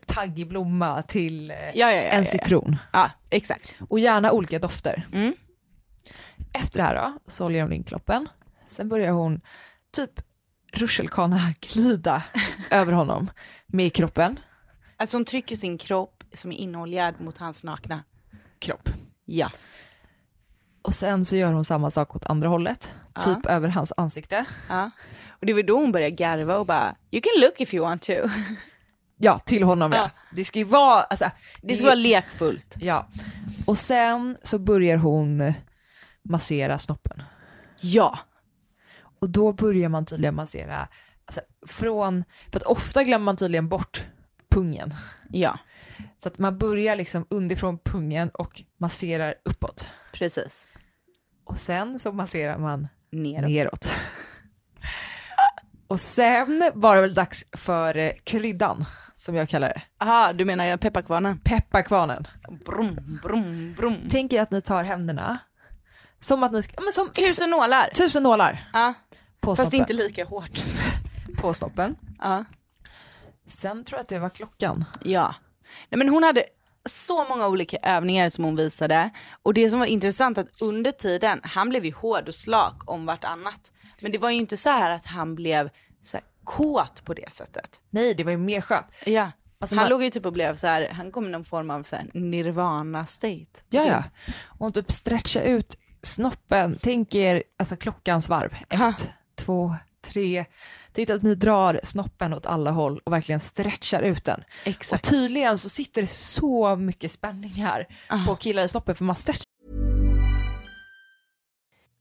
[0.07, 2.77] taggig blomma till eh, Ja, ja, en citron.
[2.93, 3.75] Ja, exakt.
[3.89, 5.07] Och gärna olika dofter.
[5.13, 5.35] Mm.
[6.53, 8.29] Efter det här då, så oljar hon in kroppen.
[8.67, 9.41] Sen börjar hon
[9.93, 10.21] typ
[10.73, 12.23] rutschkana glida
[12.71, 13.31] över honom
[13.67, 14.39] med kroppen.
[14.97, 18.05] Alltså hon trycker sin kropp som är inoljad mot hans nakna.
[18.59, 18.89] Kropp.
[19.25, 19.51] Ja.
[20.83, 24.45] Och sen så gör hon samma sak åt andra hållet, typ över hans ansikte.
[24.69, 24.91] ja.
[25.41, 28.03] Och det var då hon började garva och bara, you can look if you want
[28.03, 28.13] to.
[29.17, 29.99] Ja, till honom ja.
[29.99, 30.11] Ja.
[30.33, 31.31] Det ska ju vara, alltså,
[31.63, 32.75] Det ska vara lekfullt.
[32.79, 33.09] Ja.
[33.67, 35.53] Och sen så börjar hon
[36.23, 37.23] massera snoppen.
[37.81, 38.19] Ja.
[39.21, 40.89] Och då börjar man tydligen massera,
[41.27, 44.05] alltså från, för att ofta glömmer man tydligen bort
[44.55, 44.95] pungen.
[45.31, 45.59] Ja,
[46.23, 49.89] Så att man börjar liksom underifrån pungen och masserar uppåt.
[50.13, 50.67] precis.
[51.45, 53.51] Och sen så masserar man Neråt.
[53.51, 53.95] neråt.
[55.87, 59.83] Och sen var det väl dags för eh, kryddan, som jag kallar det.
[60.05, 61.39] Aha, du menar jag pepparkvarnen?
[61.39, 62.27] Pepparkvarnen.
[62.67, 63.97] Brum, brum, brum.
[64.11, 65.39] Tänk er att ni tar händerna,
[66.21, 67.91] som att ni ska, men som Tusen nålar.
[67.95, 68.95] tusen nålar Ja,
[69.41, 70.65] på fast inte lika hårt.
[71.41, 71.97] på snoppen.
[72.19, 72.45] Ja.
[73.47, 74.85] Sen tror jag att det var klockan.
[75.03, 75.35] Ja.
[75.89, 76.45] Nej, men hon hade
[76.91, 79.11] så många olika övningar som hon visade.
[79.43, 83.07] Och det som var intressant att under tiden, han blev ju hård och slak om
[83.07, 83.71] vartannat.
[84.03, 85.71] Men det var ju inte så här att han blev
[86.05, 87.81] så här kåt på det sättet.
[87.91, 88.87] Nej, det var ju mer skönt.
[89.07, 89.31] Ja.
[89.59, 91.71] Alltså, han man- låg ju typ och blev så här, han kom i någon form
[91.71, 93.47] av så här nirvana state.
[93.71, 94.05] Ja, ja.
[94.45, 96.79] Och hon typ stretcha ut snoppen.
[96.83, 98.53] Tänk er alltså klockans varv.
[98.69, 98.95] Ett, Aha.
[99.37, 100.45] två, tre.
[100.95, 104.45] Tänk att ni drar snoppen åt alla håll och verkligen stretchar ut den.
[104.65, 105.07] Exakt.
[105.07, 107.87] Och tydligen så sitter det så mycket spänningar
[108.27, 109.45] på killar i snoppen för man stretchar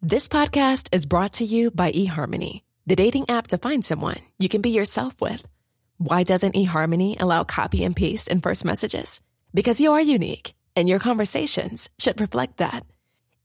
[0.10, 4.49] This podcast is brought to you by eHarmony, the dating app to find someone you
[4.49, 5.43] can be yourself with.
[5.97, 9.21] Why doesn't eHarmony allow copy and paste in first messages?
[9.53, 12.84] Because you are unique, and your conversations should reflect that.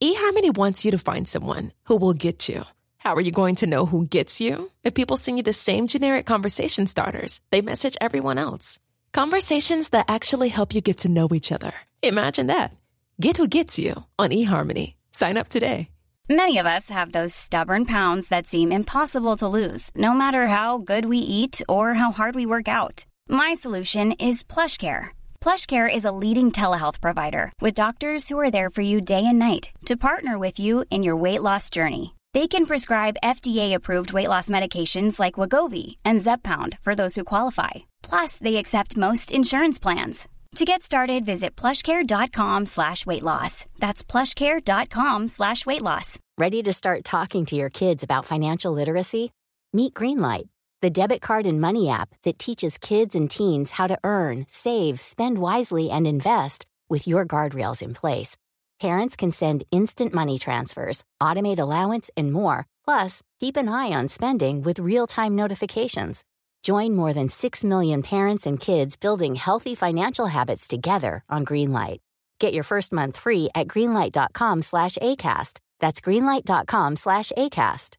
[0.02, 2.64] eHarmony wants you to find someone who will get you.
[3.08, 4.70] How are you going to know who gets you?
[4.84, 8.78] If people send you the same generic conversation starters they message everyone else.
[9.14, 11.72] Conversations that actually help you get to know each other.
[12.02, 12.76] Imagine that.
[13.18, 14.92] Get who gets you on eHarmony.
[15.10, 15.88] Sign up today.
[16.28, 20.76] Many of us have those stubborn pounds that seem impossible to lose, no matter how
[20.76, 23.06] good we eat or how hard we work out.
[23.26, 25.16] My solution is PlushCare.
[25.40, 29.38] PlushCare is a leading telehealth provider with doctors who are there for you day and
[29.38, 32.12] night to partner with you in your weight loss journey.
[32.34, 37.70] They can prescribe FDA-approved weight loss medications like Wagovi and Zepbound for those who qualify.
[38.02, 40.28] Plus, they accept most insurance plans.
[40.56, 43.64] To get started, visit plushcare.com slash weight loss.
[43.78, 46.18] That's plushcare.com slash weight loss.
[46.36, 49.30] Ready to start talking to your kids about financial literacy?
[49.72, 50.48] Meet Greenlight,
[50.80, 55.00] the debit card and money app that teaches kids and teens how to earn, save,
[55.00, 58.36] spend wisely, and invest with your guardrails in place.
[58.80, 62.66] Parents can send instant money transfers, automate allowance, and more.
[62.84, 66.24] Plus, keep an eye on spending with real time notifications.
[66.62, 71.98] Join more than 6 million parents and kids building healthy financial habits together on Greenlight.
[72.38, 75.60] Get your first month free at greenlight.com slash ACAST.
[75.80, 77.96] That's greenlight.com slash ACAST.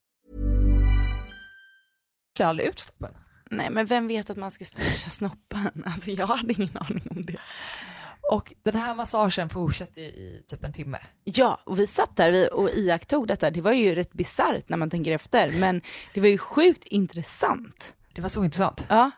[2.39, 3.15] aldrig ut snoppen.
[3.51, 5.83] Nej men vem vet att man ska stretcha snoppen?
[5.85, 7.39] Alltså jag hade ingen aning om det.
[8.29, 10.97] Och den här massagen fortsätter ju i typ en timme.
[11.23, 13.51] Ja, och vi satt där och iakttog detta.
[13.51, 15.81] Det var ju rätt bisarrt när man tänker efter, men
[16.13, 17.93] det var ju sjukt intressant.
[18.13, 18.85] Det var så intressant.
[18.89, 19.11] Ja,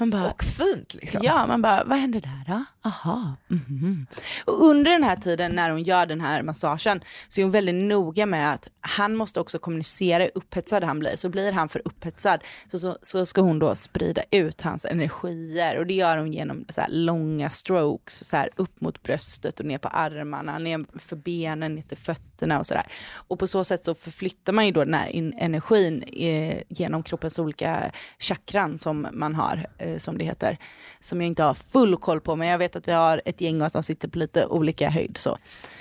[0.00, 1.20] Man bara, och fint liksom.
[1.24, 2.64] Ja, man bara, vad hände där då?
[2.88, 3.36] Aha.
[3.48, 4.06] mhm.
[4.44, 7.74] Och under den här tiden när hon gör den här massagen så är hon väldigt
[7.74, 11.16] noga med att han måste också kommunicera hur upphetsad han blir.
[11.16, 15.78] Så blir han för upphetsad så, så, så ska hon då sprida ut hans energier
[15.78, 19.78] och det gör hon genom så långa strokes, så här upp mot bröstet och ner
[19.78, 22.86] på armarna, ner för benen, ner till fötterna och sådär.
[23.12, 27.02] Och på så sätt så förflyttar man ju då den här in- energin eh, genom
[27.02, 30.58] kroppens olika chakran som man har, eh, som det heter.
[31.00, 33.60] Som jag inte har full koll på, men jag vet att vi har ett gäng
[33.60, 35.38] och att de sitter på lite olika höjd så.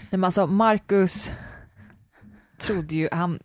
[0.09, 1.31] Men alltså Marcus
[2.59, 3.39] trodde ju han,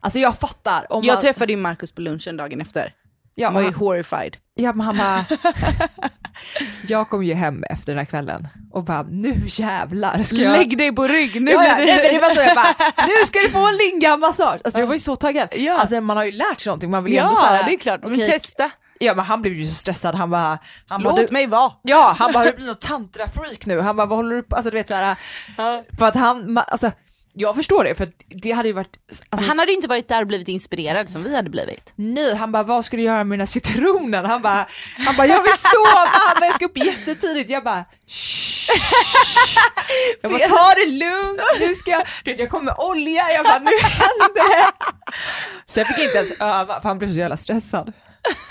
[0.00, 0.92] alltså jag fattar.
[0.92, 2.94] Om Jag man, träffade ju Markus på lunchen dagen efter.
[3.38, 4.36] Ja, Han var ju horrified.
[4.54, 5.24] ja, men han bara,
[6.88, 10.78] jag kom ju hem efter den här kvällen och bara nu jävlar ska jag Lägg
[10.78, 12.74] dig på rygg, nu Ja, ja, blir nej, men det var så jag bara,
[13.06, 14.60] nu ska du få en lingamassage!
[14.64, 15.48] Alltså jag var ju så taggad.
[15.52, 15.78] Ja.
[15.78, 17.78] Alltså man har ju lärt sig någonting, man vill ju ändå Ja, såhär, det är
[17.78, 18.00] klart.
[18.02, 18.26] Men okej.
[18.26, 18.70] testa.
[18.98, 21.72] Ja men han blev ju så stressad, han bara, han bara Låt du, mig vara.
[21.82, 23.80] Ja, han bara du blivit något tantra-freak nu?
[23.80, 25.16] Han bara vad håller du på, alltså du vet såhär,
[25.98, 26.90] för att han, alltså
[27.38, 28.96] jag förstår det för det hade ju varit,
[29.32, 31.92] alltså, Han hade ju inte varit där och blivit inspirerad som vi hade blivit.
[31.96, 34.24] Nej, han bara vad ska du göra med den här citronen?
[34.24, 34.66] Han bara,
[34.98, 37.50] han bara jag vill sova, han bara jag ska upp jättetidigt.
[37.50, 38.70] Jag bara "Shh."
[40.22, 43.44] Jag bara ta det lugnt, nu ska jag, du vet jag kommer med olja, jag
[43.44, 44.66] bara nu händer det.
[45.72, 47.92] Så jag fick inte ens öva för han blev så jävla stressad.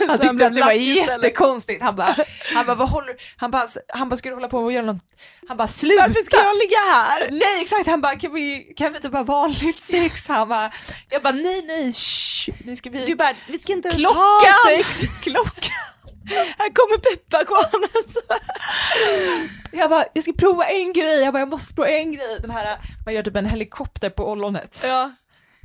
[0.08, 2.16] Han tyckte att det var jättekonstigt, han bara,
[2.54, 5.02] han bara vad håller han bara, han bara ska du hålla på och göra något,
[5.48, 6.02] han bara sluta.
[6.08, 7.32] Varför ska jag ligga här?
[7.32, 10.28] Nej exakt, han bara kan vi, kan vi inte bara vanligt sex?
[10.28, 10.72] Han bara,
[11.10, 14.18] jag bara nej nej, shh, nu ska vi Du bara, vi ska inte ens Klockan!
[14.22, 15.02] ha sex.
[15.24, 15.72] Klockan!
[16.58, 17.90] Här kommer pepparkvarnen.
[19.72, 22.38] Jag bara, jag ska prova en grej, jag bara, jag måste prova en grej.
[22.42, 24.80] Den här, man gör typ en helikopter på ollonet.
[24.84, 25.12] Ja.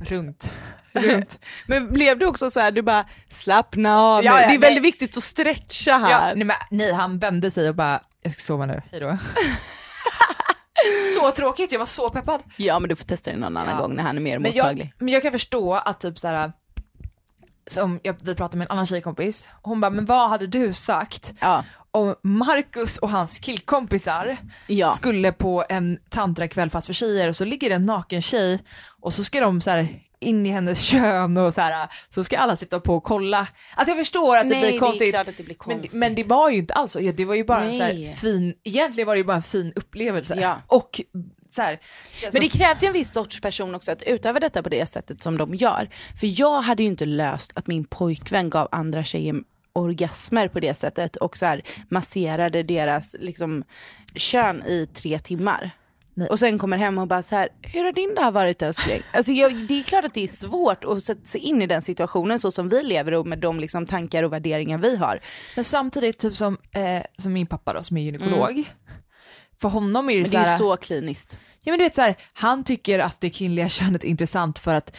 [0.01, 0.53] Runt.
[0.93, 1.39] Runt.
[1.67, 4.57] Men blev du också så här, du bara slappna av Ja, ja, Det är nej.
[4.57, 6.35] väldigt viktigt att stretcha Ja, här.
[6.35, 9.17] nej, men, nej, han vände sig och bara, jag ska sova nu, hejdå.
[11.19, 12.41] så tråkigt, jag var så peppad.
[12.57, 13.81] Ja men du får testa det någon annan Ja.
[13.81, 14.93] gång när han är mer Men jag, mottaglig.
[14.97, 16.51] men jag kan förstå att typ så här.
[17.67, 21.33] som jag, vi pratade med en annan tjejkompis, hon bara, men vad hade du sagt
[21.39, 21.63] Ja.
[21.91, 24.89] Om Marcus och hans killkompisar Ja.
[24.89, 28.59] skulle på en tantrakväll fast för tjejer och så ligger det en naken tjej
[29.01, 29.87] och så ska de så här
[30.19, 33.47] in i hennes kön och så här, så ska alla sitta på och kolla.
[33.75, 35.15] Alltså jag förstår att det Nej, blir det är konstigt.
[35.15, 35.93] att det blir men, konstigt.
[35.99, 38.03] men det var ju inte alls Ja, det var ju bara en så Nej.
[38.03, 40.35] här fin, egentligen var det ju bara en fin upplevelse.
[40.41, 40.61] Ja.
[40.67, 41.01] Och
[41.51, 41.79] så här,
[42.33, 45.23] Men det krävs ju en viss sorts person också att utöva detta på det sättet
[45.23, 45.89] som de gör.
[46.19, 49.35] För jag hade ju inte löst att min pojkvän gav andra tjejer
[49.73, 53.63] orgasmer på det sättet och så här masserade deras liksom,
[54.15, 55.71] kön i tre timmar.
[56.13, 56.29] Nej.
[56.29, 59.01] Och sen kommer hem och bara så här, hur har din dag varit älskling?
[59.13, 61.81] Alltså jag, det är klart att det är svårt att sätta sig in i den
[61.81, 65.19] situationen så som vi lever och med de liksom tankar och värderingar vi har.
[65.55, 68.63] Men samtidigt, typ som, eh, som min pappa då som är gynekolog,
[69.61, 70.21] för honom är det, Mm.
[70.21, 71.39] Men så det är här, ju så kliniskt.
[71.63, 74.73] Ja men du vet så här, han tycker att det kvinnliga könet är intressant för
[74.73, 74.95] att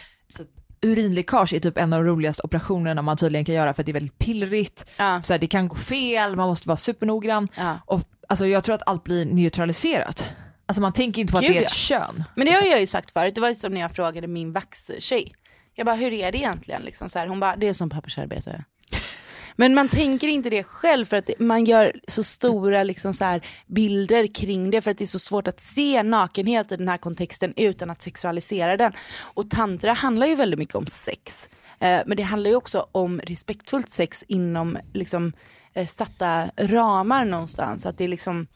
[0.83, 3.91] urinläckage är typ en av de roligaste operationerna man tydligen kan göra för att det
[3.93, 5.23] är väldigt pillrigt, Ja.
[5.23, 7.79] så här, det kan gå fel, man måste vara supernoggrann Ja.
[7.87, 10.29] och alltså jag tror att allt blir neutraliserat.
[10.67, 12.25] Alltså man tänker inte på att Gud, det är ett kön.
[12.37, 14.53] Men det har jag ju sagt förut, det var ju som när jag frågade min
[14.53, 15.33] vaxtjej.
[15.75, 16.83] Jag bara, hur är det egentligen?
[16.83, 18.65] Liksom så här, hon bara, det är som pappersarbete.
[19.57, 23.47] Men man tänker inte det själv för att man gör så stora liksom så här
[23.67, 26.99] bilder kring det för att det är så svårt att se nakenhet i den här
[26.99, 28.93] kontexten utan att sexualisera den.
[29.21, 31.49] Och tantra handlar ju väldigt mycket om sex.
[31.81, 35.33] Eh, men det handlar ju också om respektfullt sex inom liksom
[35.75, 37.87] eh, satta ramar någonstans.
[37.87, 38.47] Att det är liksom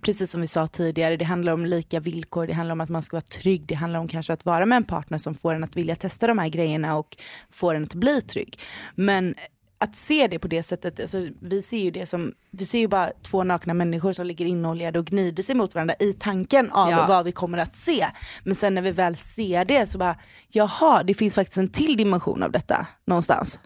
[0.00, 3.02] precis som vi sa tidigare, det handlar om lika villkor, det handlar om att man
[3.02, 5.64] ska vara trygg, det handlar om kanske att vara med en partner som får en
[5.64, 7.16] att vilja testa de här grejerna och
[7.50, 8.58] får en att bli trygg.
[8.94, 9.34] Men
[9.82, 12.88] att se det på det sättet, alltså, vi ser ju det som, vi ser ju
[12.88, 16.90] bara två nakna människor som ligger inoljade och gnider sig mot varandra i tanken av
[16.90, 17.06] Ja.
[17.06, 18.06] vad vi kommer att se.
[18.44, 20.16] Men sen när vi väl ser det så bara,
[20.48, 23.58] jaha, det finns faktiskt en till dimension av detta någonstans.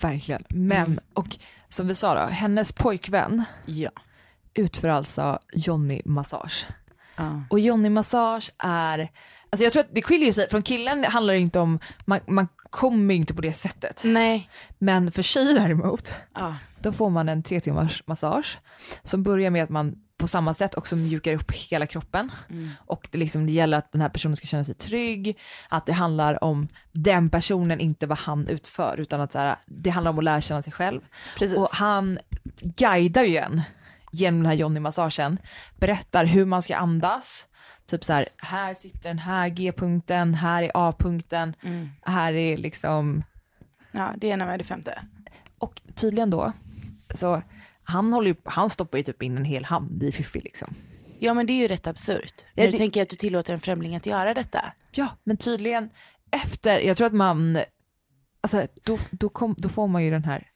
[0.00, 0.44] Verkligen.
[0.48, 3.90] Men, och som vi sa då, hennes pojkvän Ja.
[4.54, 6.66] utför alltså Johnny massage.
[7.16, 7.42] Ja.
[7.50, 9.10] Och Johnny massage är,
[9.50, 12.48] alltså jag tror att det skiljer sig, från killen handlar det inte om, man, man
[12.70, 14.00] kommer inte på det sättet.
[14.04, 14.50] Nej.
[14.78, 16.56] Men för tjejer däremot, Ja.
[16.78, 18.58] då får man en tre timmars massage
[19.04, 22.32] som börjar med att man på samma sätt också mjukar upp hela kroppen.
[22.86, 25.92] Och det, liksom, det gäller att den här personen ska känna sig trygg, att det
[25.92, 30.18] handlar om den personen, inte vad han utför, utan att så här, det handlar om
[30.18, 31.00] att lära känna sig själv.
[31.38, 31.58] Precis.
[31.58, 32.18] Och han
[32.62, 33.62] guidar ju en
[34.10, 35.38] genom den här Johnny-massagen,
[35.78, 37.46] berättar hur man ska andas,
[37.86, 41.54] typ så här, här sitter den här G-punkten, här är A-punkten,
[42.02, 43.22] här är liksom
[43.92, 45.02] Ja, det ena med det femte.
[45.58, 46.52] Och tydligen då,
[47.14, 47.42] så
[47.84, 50.74] han, håller ju, han stoppar ju typ in en hel hand i Fiffi liksom.
[51.18, 52.34] Ja men det är ju rätt absurt.
[52.38, 54.72] Ja, När du det- tänker att du tillåter en främling att göra detta.
[54.90, 55.90] Ja, men tydligen
[56.30, 57.58] efter, jag tror att man,
[58.40, 60.46] alltså då, då, kom, då får man ju den här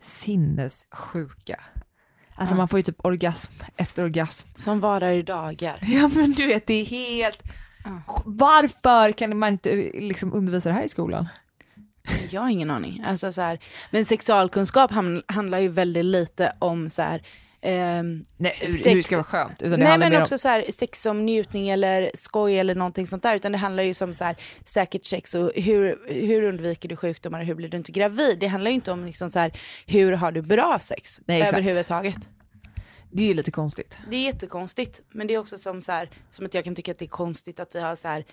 [0.00, 1.60] sinnessjuka,
[2.38, 4.48] alltså man får ju typ orgasm efter orgasm.
[4.56, 5.78] Som varar i dagar.
[5.82, 7.42] Ja men du vet det är helt,
[8.24, 11.28] varför kan man inte liksom undervisa det här i skolan?
[12.30, 13.02] Jag har ingen aning.
[13.06, 13.58] Alltså, så här,
[13.90, 14.90] men sexualkunskap
[15.26, 17.22] handlar ju väldigt lite om så här,
[17.60, 19.62] ehm, Nej, hur, Sex- hur ska vara skönt.
[19.62, 23.22] Utan det Nej men också så här, sex som njutning eller skoj eller någonting sånt
[23.22, 23.36] där.
[23.36, 27.40] Utan det handlar ju som så här, säkert sex och hur, hur undviker du sjukdomar
[27.40, 28.38] och hur blir du inte gravid.
[28.38, 32.16] Det handlar ju inte om liksom så här, hur har du bra sex Nej, överhuvudtaget.
[32.16, 32.22] om,
[33.10, 33.98] det är lite konstigt.
[34.10, 35.02] Det är jättekonstigt.
[35.10, 37.08] Men det är också som så här, som att jag kan tycka att det är
[37.08, 38.24] konstigt att vi har så här,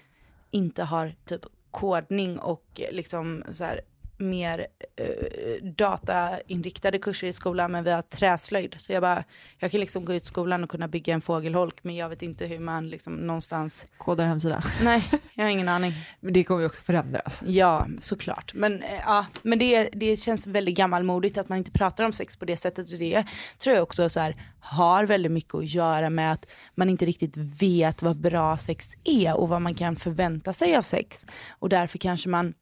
[0.51, 3.81] inte har typ kodning och eh, liksom så här
[4.17, 8.75] mer eh, datainriktade kurser i skolan men vi har träslöjd.
[8.78, 9.23] Så jag bara,
[9.60, 12.45] jag kan liksom gå ut skolan och kunna bygga en fågelholk men jag vet inte
[12.45, 14.63] hur man liksom någonstans, Kodar hemsida.
[14.82, 15.93] nej jag har ingen aning.
[16.19, 17.43] Men det kommer ju också förändras.
[17.47, 18.54] Ja, såklart.
[18.54, 22.38] Men, eh, ja, men det, det känns väldigt gammalmodigt att man inte pratar om sex
[22.38, 22.93] på det sättet.
[22.93, 23.25] Och det
[23.58, 27.38] tror jag också så här, har väldigt mycket att göra med att man inte riktigt
[27.38, 31.25] vet vad bra sex är och vad man kan förvänta sig av sex.
[31.49, 32.54] Och därför kanske man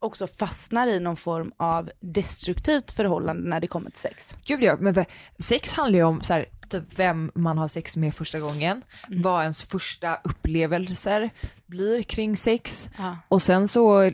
[0.00, 4.34] också fastnar i någon form av destruktivt förhållande när det kommer till sex.
[4.44, 5.04] Gud ja, men
[5.38, 9.42] sex handlar ju om så här, typ vem man har sex med första gången, vad
[9.42, 11.30] ens första upplevelser
[11.66, 13.16] blir kring sex Ja.
[13.28, 14.12] och sen så,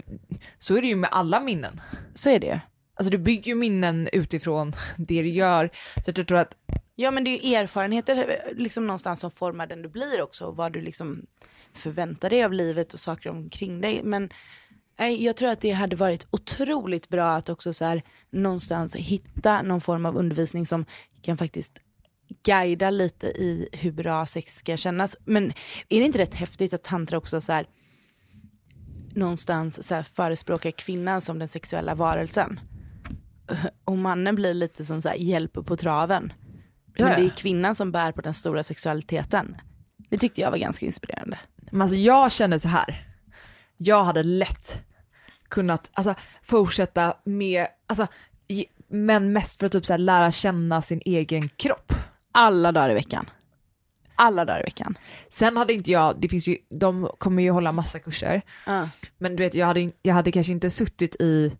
[0.58, 1.80] så är det ju med alla minnen.
[2.14, 2.58] Så är det ju.
[2.96, 5.70] Alltså du bygger ju minnen utifrån det du gör.
[5.94, 6.56] Så jag tror att,
[6.96, 10.56] Ja men det är ju erfarenheter liksom någonstans som formar den du blir också och
[10.56, 11.26] vad du liksom
[11.74, 14.00] förväntar dig av livet och saker omkring dig.
[14.04, 14.30] Men
[14.96, 19.80] jag tror att det hade varit otroligt bra att också så här någonstans hitta någon
[19.80, 20.84] form av undervisning som
[21.22, 21.80] kan faktiskt
[22.44, 25.16] guida lite i hur bra sex ska kännas.
[25.24, 25.50] Men
[25.88, 27.66] är det inte rätt häftigt att tantra också så här
[29.14, 32.60] någonstans så här förespråkar kvinnan som den sexuella varelsen?
[33.84, 36.32] Och mannen blir lite som så här hjälp på traven.
[36.98, 39.56] Men det är kvinnan som bär på den stora sexualiteten.
[40.10, 41.38] Det tyckte jag var ganska inspirerande.
[41.70, 43.13] men alltså jag känner så här.
[43.86, 44.80] Jag hade lätt
[45.48, 48.06] kunnat alltså, fortsätta med, alltså,
[48.88, 51.92] men mest för att typ så här, lära känna sin egen kropp.
[52.32, 53.30] Alla dagar i veckan.
[54.16, 54.98] Alla dagar i veckan.
[55.30, 58.88] Sen hade inte jag, det finns ju, de kommer ju hålla massa kurser, Ja.
[59.18, 61.56] men du vet jag hade, jag hade kanske inte suttit i,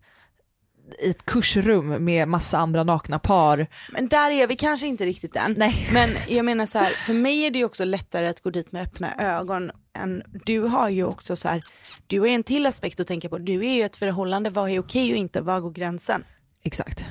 [0.99, 3.67] i ett kursrum med massa andra nakna par.
[3.91, 5.55] Men där är vi kanske inte riktigt än.
[5.57, 5.87] Nej.
[5.93, 8.71] Men jag menar så här, för mig är det ju också lättare att gå dit
[8.71, 11.63] med öppna ögon än, du har ju också så här,
[12.07, 13.37] du har en till aspekt att tänka på.
[13.37, 16.23] Du är ju ett förhållande, vad är okej och inte, var går gränsen?
[16.63, 17.05] Exakt.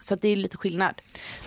[0.00, 1.02] Så det är lite skillnad.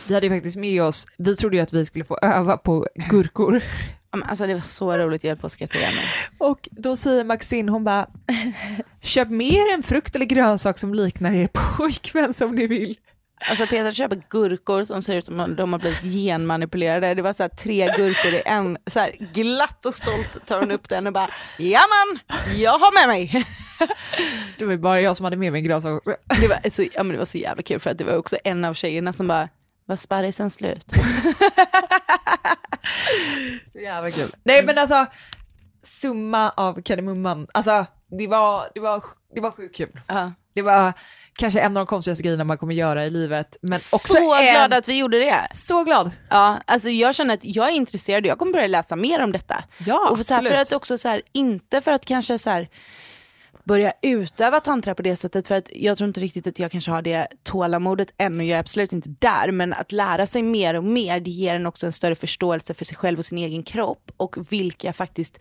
[0.07, 2.87] Vi hade ju faktiskt med oss, vi trodde ju att vi skulle få öva på
[3.09, 3.63] gurkor.
[4.09, 6.05] Alltså det var så roligt, jag höll på att skratta mig.
[6.37, 8.07] Och då säger Maxine, hon bara,
[9.01, 12.97] köp mer en frukt eller grönsak som liknar er pojkvän som ni vill.
[13.49, 17.13] Alltså Peter köper gurkor som ser ut som om de har blivit genmanipulerade.
[17.13, 20.71] Det var så här tre gurkor i en, så här glatt och stolt tar hon
[20.71, 21.29] upp den och bara,
[21.59, 22.19] man,
[22.55, 23.45] jag har med mig.
[24.57, 26.15] Det var bara jag som hade med mig en grönsak också.
[26.41, 28.37] Det var, så, ja, men det var så jävla kul för att det var också
[28.43, 29.49] en av tjejerna som bara,
[29.85, 30.85] var sparrisen slut?
[33.73, 34.35] Så jävla kul.
[34.43, 35.05] Nej men alltså,
[35.83, 37.85] summa av kardemumman, alltså
[38.19, 39.03] det var, det var,
[39.35, 40.01] det var sjukt kul.
[40.07, 40.31] Ja.
[40.53, 40.93] Det var
[41.37, 44.53] kanske en av de konstigaste grejerna man kommer göra i livet, men också så en...
[44.53, 45.47] glad att vi gjorde det.
[45.53, 46.11] Så glad!
[46.29, 49.31] Ja, alltså jag känner att jag är intresserad och jag kommer börja läsa mer om
[49.31, 49.63] detta.
[49.85, 52.49] Ja, och för, så här, för att också så här, inte för att kanske så
[52.49, 52.67] här
[53.65, 56.91] börja utöva tantra på det sättet för att jag tror inte riktigt att jag kanske
[56.91, 60.73] har det tålamodet än och jag är absolut inte där men att lära sig mer
[60.73, 63.63] och mer det ger en också en större förståelse för sig själv och sin egen
[63.63, 65.39] kropp och vilka faktiskt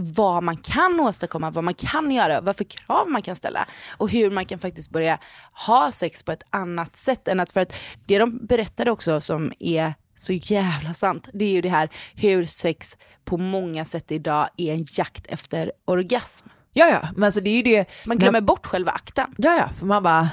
[0.00, 3.66] vad man kan åstadkomma, vad man kan göra, vad för krav man kan ställa
[3.98, 5.18] och hur man kan faktiskt börja
[5.66, 7.72] ha sex på ett annat sätt än att för att
[8.06, 12.44] det de berättade också som är så jävla sant, det är ju det här hur
[12.44, 16.48] sex på många sätt idag är en jakt efter orgasm.
[16.72, 19.34] Ja ja, men alltså det är ju det, Man glömmer bort själva akten.
[19.38, 20.28] ja ja, för man bara,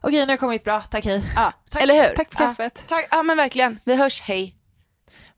[0.00, 1.22] okej nu har jag kommit bra, tack hej.
[1.36, 2.16] Ja, Tack, eller hur?
[2.16, 2.84] tack för Ja, kaffet.
[2.88, 4.56] tack, ja men verkligen, vi hörs, hej.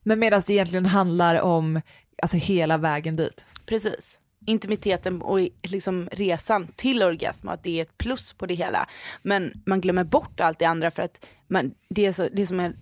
[0.02, 1.80] Men medan det egentligen handlar om,
[2.22, 3.44] alltså hela vägen dit.
[3.66, 4.18] Precis.
[4.46, 8.88] Intimiteten och liksom resan till orgasm och att det är ett plus på det hela.
[9.22, 12.46] Men man glömmer bort allt det andra för att man, det, är så, det är
[12.46, 12.76] som en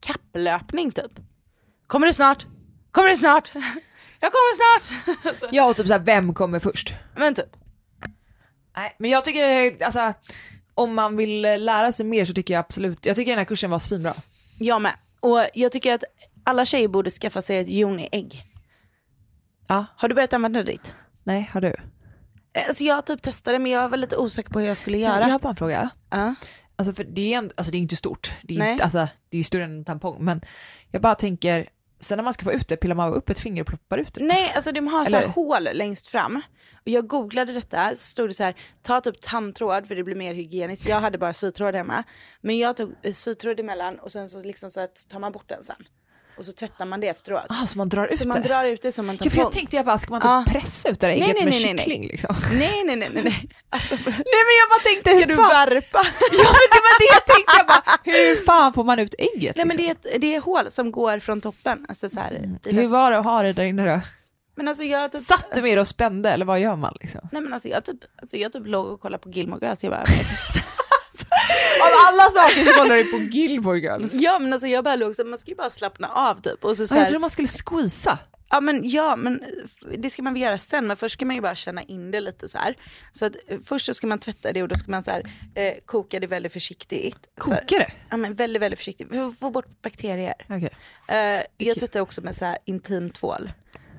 [0.00, 1.12] kapplöpning typ.
[1.86, 2.46] Kommer du snart?
[2.90, 3.52] Kommer du snart?
[4.20, 5.42] Jag kommer snart!
[5.52, 6.94] Ja och typ såhär, vem kommer först?
[7.16, 7.56] Men typ.
[8.76, 10.12] Nej men jag tycker, alltså
[10.74, 13.70] om man vill lära sig mer så tycker jag absolut, jag tycker den här kursen
[13.70, 14.14] var svinbra.
[14.58, 14.92] Jag med.
[15.20, 16.04] Och jag tycker att
[16.44, 18.44] alla tjejer borde skaffa sig ett Joni-ägg.
[19.66, 19.84] Ja.
[19.96, 20.94] Har du börjat använda ditt?
[21.24, 21.74] Nej, har du?
[22.68, 25.20] Alltså jag typ testade men jag var lite osäker på hur jag skulle göra.
[25.20, 25.90] Jag har bara en fråga.
[26.10, 26.34] Ja.
[26.76, 28.72] Alltså för det är, alltså det är inte stort, det är, Nej.
[28.72, 28.98] inte, alltså,
[29.28, 30.40] det är ju större än en tampong, men
[30.90, 31.68] jag bara tänker,
[32.00, 34.14] sen när man ska få ut det, pillar man upp ett finger och ploppar ut
[34.14, 34.24] det?
[34.24, 36.36] Nej, alltså de har så här Eller- hål längst fram.
[36.74, 40.14] Och jag googlade detta, så stod det så här, ta typ tandtråd för det blir
[40.16, 40.88] mer hygieniskt.
[40.88, 42.04] Jag hade bara sytråd hemma.
[42.40, 45.48] Men jag tog eh, sytråd emellan och sen så liksom så att tar man bort
[45.48, 45.76] den sen.
[46.38, 47.42] Och så tvättar man det efteråt.
[47.48, 48.48] Ah, så man drar ut så man det?
[48.48, 49.42] drar ut det som en Ja, för tampong.
[49.44, 50.44] jag tänkte jag bara, ska man inte Ja.
[50.60, 51.78] pressa ut det där Nej, ägget som en nej, nej.
[51.84, 52.34] kyckling liksom?
[52.52, 53.48] Nej, nej, nej, nej, nej.
[53.70, 55.98] Alltså, Nej men jag bara tänkte, ska hur du fan, värpa?
[56.32, 59.56] ja men det var det jag tänkte, jag bara, hur fan får man ut ägget?
[59.56, 59.94] Nej men liksom?
[60.02, 61.86] det är, ett, det är hål som går från toppen.
[61.88, 64.00] Alltså så här, i Hur var det att ha det där inne då?
[64.56, 67.28] Men alltså jag typ, Satt du med och spände eller vad gör man liksom?
[67.32, 69.84] nej men alltså jag typ, alltså jag typ låg och kollade på Gilmore Girls.
[69.84, 70.04] Jag bara,
[71.82, 74.14] Av alla saker så kollar du på Gilmore Girls.
[74.14, 76.64] ja men alltså jag bara låg så man ska ju bara slappna av typ.
[76.64, 78.18] Och så, så Ah, jag här, trodde man skulle squeeza.
[78.50, 79.44] Ja men ja, men
[79.98, 82.20] det ska man väl göra sen, men först ska man ju bara känna in det
[82.20, 82.76] lite så här.
[83.12, 85.22] Så att eh, först så ska man tvätta det och då ska man så här,
[85.54, 87.16] eh, koka det väldigt försiktigt.
[87.34, 87.92] För- Kokar det?
[88.10, 90.34] Ja men väldigt, väldigt försiktigt, för att få bort bakterier.
[90.48, 90.70] Okej.
[91.08, 93.52] Eh, jag tvättar också med så här intim tvål.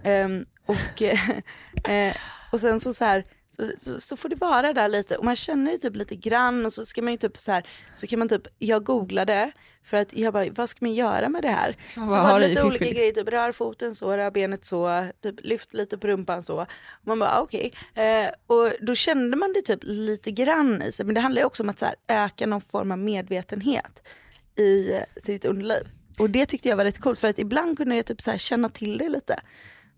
[0.04, 1.02] Ehm, och,
[1.92, 2.16] eh,
[2.52, 3.26] och sen så, så här
[3.58, 6.66] så, så, så får det vara där lite och man känner det typ lite grann
[6.66, 7.64] och så ska man ju typ så här
[7.96, 9.52] så kan man typ, jag googlade
[9.84, 11.76] för att jag bara, vad ska man göra med det här?
[11.94, 15.36] Så bara var det lite olika grejer, typ rör foten så, rör benet så, typ
[15.44, 16.66] lyft lite på rumpan så.
[17.02, 21.16] Man bara okej, eh, och då kände man det typ lite grann i sig, men
[21.16, 24.08] det handlar ju också om att så här, öka någon form av medvetenhet
[24.56, 25.88] i sitt underliv.
[26.20, 28.38] Och det tyckte jag var rätt coolt för att ibland kunde jag typ så här
[28.38, 29.40] känna till det lite.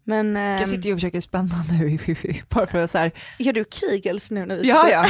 [0.10, 1.97] Men Jag sitter ju och försöker spänna nu
[2.49, 4.95] bara för att så här, gör du kegels nu när vi ja sitter?
[4.97, 5.05] ja.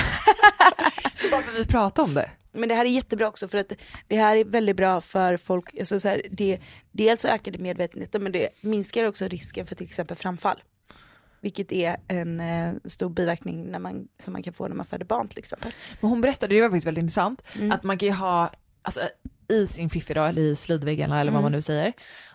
[1.31, 2.29] bara för att vi pratar om det.
[2.51, 3.71] Men det här är jättebra också för att
[4.07, 6.59] det här är väldigt bra för folk, alltså så här, det,
[6.91, 10.63] dels så ökar det medvetenheten men det minskar också risken för till exempel framfall.
[11.41, 15.05] Vilket är en eh, stor biverkning när man, som man kan få när man föder
[15.05, 15.71] barn till exempel.
[16.01, 17.71] Men hon berättade, det var faktiskt väldigt intressant, Mm.
[17.71, 18.99] att man kan ju ha, alltså
[19.49, 21.93] i sin fiffi då, eller i slidväggarna eller vad man nu säger,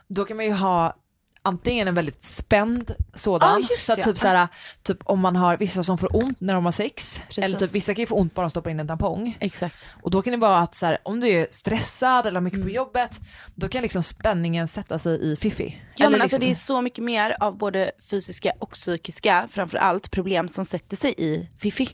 [0.08, 0.96] då kan man ju ha
[1.44, 4.02] antingen en väldigt spänd sådan, Ah, så att det.
[4.04, 4.48] typ såhär,
[4.82, 7.44] typ om man har vissa som får ont när de har sex, Precis.
[7.44, 9.36] eller typ vissa kan ju få ont bara de stoppar in en tampong.
[9.40, 9.76] Exakt.
[10.02, 12.56] Och då kan det vara att så här, om du är stressad eller har mycket
[12.56, 12.68] Mm.
[12.68, 13.20] på jobbet,
[13.54, 15.82] då kan liksom spänningen sätta sig i fiffi.
[15.96, 19.48] Ja eller men alltså liksom, det är så mycket mer av både fysiska och psykiska,
[19.50, 21.88] framför allt problem som sätter sig i Fifi.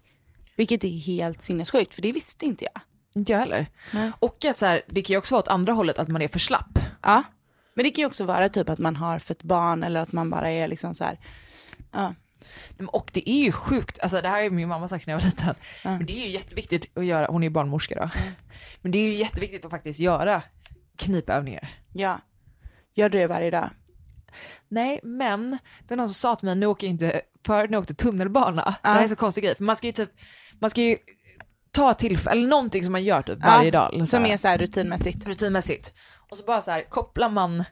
[0.57, 2.83] Vilket är helt sinnessjukt, för det visste inte jag.
[3.15, 3.67] Inte jag heller.
[3.91, 4.11] Nej.
[4.19, 6.29] Och att så här, det kan ju också vara åt andra hållet, att man är
[6.29, 6.79] för slapp.
[7.03, 7.23] Ja.
[7.81, 10.31] Men det kan ju också vara typ att man har fött barn eller att man
[10.31, 11.19] bara är liksom så här.
[11.93, 12.15] Ja.
[12.87, 15.27] Och det är ju sjukt, alltså det här ju min mamma sagt när jag var
[15.27, 18.11] liten, men det är ju jätteviktigt att göra, hon är ju barnmorska då,
[18.83, 20.43] men det är ju jätteviktigt att faktiskt göra
[20.97, 21.71] knipövningar.
[21.93, 22.21] ja.
[22.95, 23.71] Gör du det varje dag?
[24.69, 27.73] Nej, men det var någon som sa till mig, nu åker jag inte, för när
[27.73, 30.11] jag åkte tunnelbana, det här är så konstig grej, för man ska ju typ,
[30.59, 30.97] man ska ju
[31.71, 33.95] ta tillfälle, eller någonting som man gör typ varje dag.
[33.95, 35.27] eller så Som är så här rutinmässigt.
[35.27, 35.93] rutinmässigt.
[36.31, 37.65] Och så bara så här kopplar man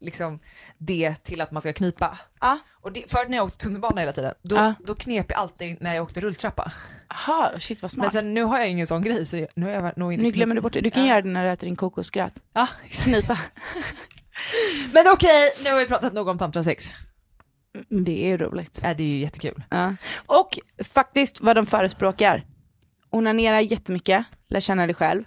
[0.00, 0.40] liksom
[0.78, 2.18] det till att man ska knipa.
[2.40, 2.58] Ja.
[2.80, 4.74] Och det, förut när jag åkte tunnelbana hela tiden, då, Ja.
[4.86, 6.72] då knep jag alltid när jag åkte rulltrappa.
[7.08, 8.12] Jaha, shit vad Men smart.
[8.12, 10.54] sen nu har jag ingen sån grej så nu har jag nog inte nu glömmer
[10.54, 10.80] knip- du bort det.
[10.80, 12.34] Du kan göra det när du äter din kokosgröt.
[12.52, 12.68] Ja.
[12.90, 13.38] Knipa.
[14.92, 16.92] Men okej, nu har vi pratat nog om tantrasex.
[17.88, 18.80] Det är ju roligt.
[18.82, 19.62] Ja, det är ju jättekul.
[19.70, 19.94] Ja.
[20.26, 22.44] Och faktiskt vad de förespråkar.
[23.10, 25.24] Onanera jättemycket, lär känna dig själv.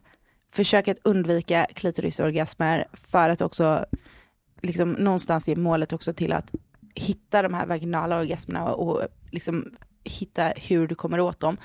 [0.52, 3.86] Försök att undvika klitorisorgasmer för att också
[4.62, 6.52] liksom någonstans ge målet också till att
[6.96, 9.72] hitta de här vaginala orgasmerna och, och liksom
[10.04, 11.58] hitta hur du kommer åt dem.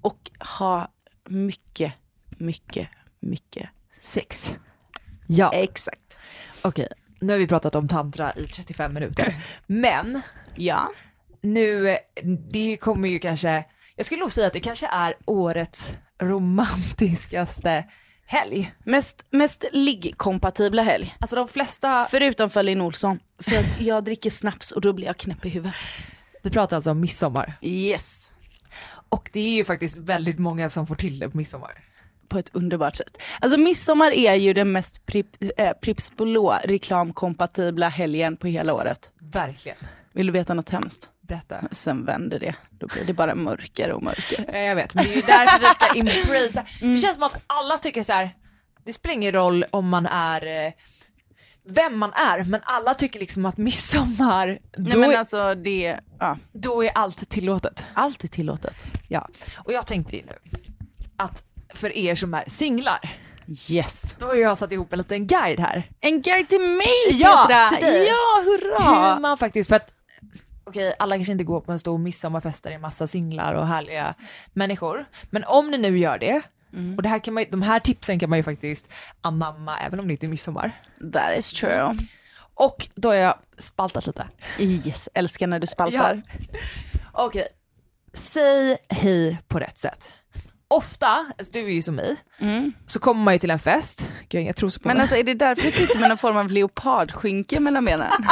[0.00, 0.88] Och ha
[1.28, 1.92] mycket,
[2.28, 2.88] mycket,
[3.20, 3.68] mycket
[4.00, 4.58] sex.
[5.26, 6.16] Ja, Exakt.
[6.62, 6.88] okej.
[7.20, 9.44] Nu har vi pratat om tantra i 35 minuter.
[9.66, 10.20] Men
[10.56, 10.90] Ja.
[11.40, 11.96] nu,
[12.52, 13.64] det kommer ju kanske,
[13.96, 17.84] jag skulle nog säga att det kanske är årets romantiskaste
[18.30, 18.72] helg.
[18.84, 21.16] Mest, mest ligg-kompatibla helg.
[21.20, 23.18] Alltså de flesta, Förutom för Linn Olsson.
[23.38, 25.74] För att jag dricker snaps och då blir jag knäpp i huvudet.
[26.42, 27.52] vi pratar alltså om midsommar.
[27.60, 28.30] Yes.
[29.08, 31.84] Och det är ju faktiskt väldigt många som får till det på midsommar.
[32.28, 33.18] På ett underbart sätt.
[33.40, 35.26] Alltså midsommar är ju den mest prip,
[35.56, 39.10] eh, Pripps Blå reklamkompatibla helgen på hela året.
[39.18, 39.78] Verkligen.
[40.12, 41.10] Vill du veta något hemskt?
[41.30, 41.56] Berätta.
[41.70, 42.54] Sen vänder det.
[42.70, 44.44] Då blir det bara mörkare och mörkare.
[44.52, 46.64] Ja, Jag vet, men det är ju därför vi ska embracea.
[46.80, 48.30] Det känns som att alla tycker så här.
[48.84, 50.72] det spelar ingen roll om man är eh,
[51.68, 54.60] vem man är, men alla tycker liksom att midsommar, Nej
[54.92, 56.36] då, men är, alltså det, ja.
[56.52, 57.84] då är allt tillåtet.
[57.94, 58.76] Allt är tillåtet.
[59.08, 60.38] Ja, och jag tänkte ju nu
[61.16, 61.42] att
[61.74, 63.00] för er som är singlar.
[63.68, 64.16] Yes.
[64.18, 65.90] Då har jag satt ihop en liten guide här.
[66.00, 67.68] En guide till mig Ja, Petra!
[67.76, 68.06] till dig.
[68.08, 69.14] Ja, hurra!
[69.14, 69.92] Hur man faktiskt, för att
[70.70, 73.66] okej, alla kanske inte går på en stor midsommarfest där det är massa singlar och
[73.66, 74.14] härliga
[74.52, 75.06] människor.
[75.30, 76.42] Men om ni nu gör det,
[76.96, 78.88] och det här kan man, de här tipsen kan man ju faktiskt
[79.20, 80.72] anamma även om det inte är midsommar.
[81.12, 81.94] That is true.
[82.54, 84.26] Och då har jag spaltat lite.
[84.58, 86.22] Yes, älskar när du spaltar.
[87.12, 87.48] Okej,
[88.14, 90.12] säg hej på rätt sätt.
[90.72, 92.16] Ofta, alltså du är ju som mig,
[92.86, 95.02] så kommer man ju till en fest, gud jag har inga trosor på Men mig.
[95.02, 98.10] alltså är det därför du sitter med någon form av leopardskynke mellan benen?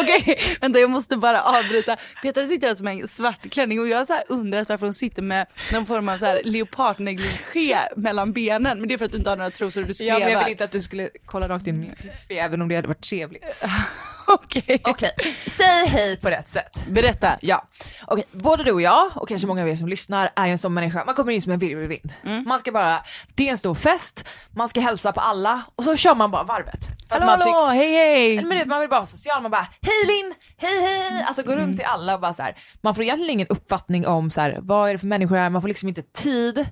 [0.00, 1.96] Okej, vänta jag måste bara avbryta.
[2.22, 4.94] Petra sitter alltså med en svart klänning och jag har så här undrat varför hon
[4.94, 8.78] sitter med någon form av så här leopardnegligé mellan benen.
[8.78, 10.28] Men det är för att du inte har några trosor och du Ja, men jag
[10.28, 10.44] skrevar.
[10.44, 12.88] vill inte att du skulle kolla rakt in i min fiffi även om det hade
[12.88, 13.44] varit trevligt.
[14.34, 14.80] Okej.
[14.84, 15.10] Okej,
[15.46, 16.84] säg hej på rätt sätt.
[16.88, 17.38] Berätta.
[17.40, 17.68] Ja,
[18.06, 20.58] okej, både du och jag och kanske många av er som lyssnar är ju en
[20.58, 22.12] sån människa, man kommer in som en virvelvind.
[22.46, 23.02] Man ska bara,
[23.34, 24.24] det är en stor fest,
[24.56, 26.86] man ska hälsa på alla och så kör man bara varvet.
[27.08, 28.44] För Hallå, man hallå, hej hej!
[28.44, 31.86] Man vill bara vara social, man bara hej Linn, hej hej, alltså gå runt till
[31.86, 32.56] alla och bara så här.
[32.80, 35.62] man får egentligen ingen uppfattning om så här, vad är det för människor här, man
[35.62, 36.66] får liksom inte tid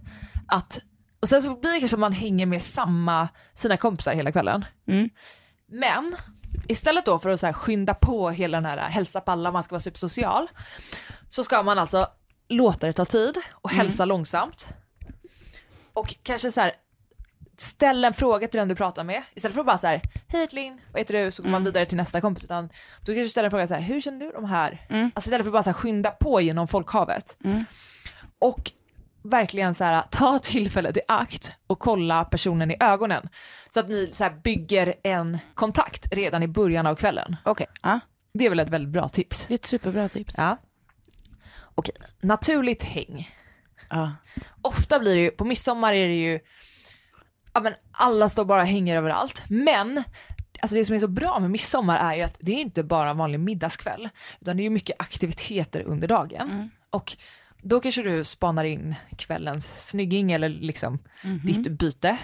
[0.48, 0.78] att,
[1.22, 4.64] och sen så blir det kanske att man hänger med samma, sina kompisar hela kvällen.
[4.88, 5.08] Mm.
[5.68, 6.16] Men
[6.68, 9.62] istället då för att så här skynda på hela den här hälsa på alla, man
[9.62, 10.48] ska vara supersocial,
[11.28, 12.08] så ska man alltså
[12.48, 14.68] låta det ta tid och hälsa långsamt.
[15.92, 16.72] Och kanske så här
[17.58, 20.48] ställ en fråga till den du pratar med istället för att bara så här, hej
[20.50, 21.30] Linn, vad heter du?
[21.30, 22.68] Så går man vidare till nästa kompis utan
[23.04, 24.86] du kanske ställer en fråga så här, hur känner du de här?
[25.14, 27.36] Alltså istället för att bara så här skynda på genom folkhavet.
[28.38, 28.72] Och
[29.28, 33.28] verkligen så här, ta tillfället i akt och kolla personen i ögonen.
[33.70, 37.36] Så att ni så här bygger en kontakt redan i början av kvällen.
[37.44, 38.00] Okej, ja.
[38.34, 39.44] Det är väl ett väldigt bra tips.
[39.48, 40.34] det är ett superbra tips.
[40.38, 40.56] Ja.
[41.74, 43.30] Okej, naturligt häng.
[43.90, 44.12] Ja.
[44.62, 46.40] Ofta blir det ju, på midsommar är det ju,
[47.54, 49.42] ja men alla står bara och hänger överallt.
[49.48, 50.02] Men,
[50.60, 53.10] alltså det som är så bra med midsommar är ju att det är inte bara
[53.10, 54.08] en vanlig middagskväll,
[54.40, 56.70] utan det är ju mycket aktiviteter under dagen.
[56.90, 57.16] Och
[57.68, 60.98] då kanske du spanar in kvällens snygging eller liksom
[61.44, 62.18] ditt byte.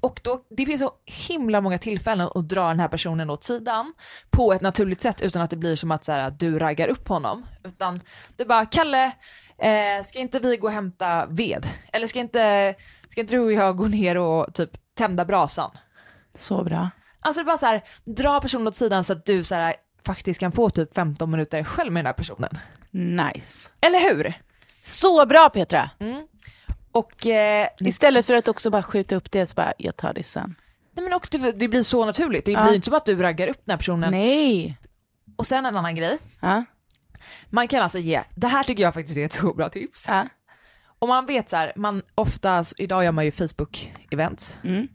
[0.00, 3.94] Och då, det finns så himla många tillfällen att dra den här personen åt sidan
[4.30, 7.08] på ett naturligt sätt utan att det blir som att så här, du raggar upp
[7.08, 7.46] honom.
[7.64, 8.00] Utan
[8.36, 9.04] det är bara, Kalle,
[9.58, 11.66] eh, ska inte vi gå och hämta ved?
[11.92, 12.74] Eller ska inte,
[13.08, 15.70] ska inte du och jag gå ner och typ tända brasan?
[16.34, 16.90] Så bra.
[17.20, 19.74] Alltså det är bara så här, dra personen åt sidan så att du så här,
[20.06, 22.58] faktiskt kan få typ 15 minuter själv med den här personen.
[22.96, 23.68] Nice.
[23.80, 24.32] Eller hur?
[24.82, 25.90] Så bra Petra!
[26.92, 30.22] Och, eh, Istället för att också bara skjuta upp det så bara, jag tar det
[30.24, 30.54] sen.
[30.94, 32.64] nej men och det, det blir så naturligt, det Ja.
[32.64, 34.10] blir inte som att du raggar upp den här personen.
[34.10, 34.78] Nej.
[35.36, 36.64] Och sen en annan grej, Ja.
[37.50, 40.04] man kan alltså ge, det här tycker jag faktiskt är ett så bra tips.
[40.08, 40.26] Ja.
[40.98, 44.56] Om man vet så här, man oftast, idag gör man ju Facebook-events.
[44.64, 44.88] Mm.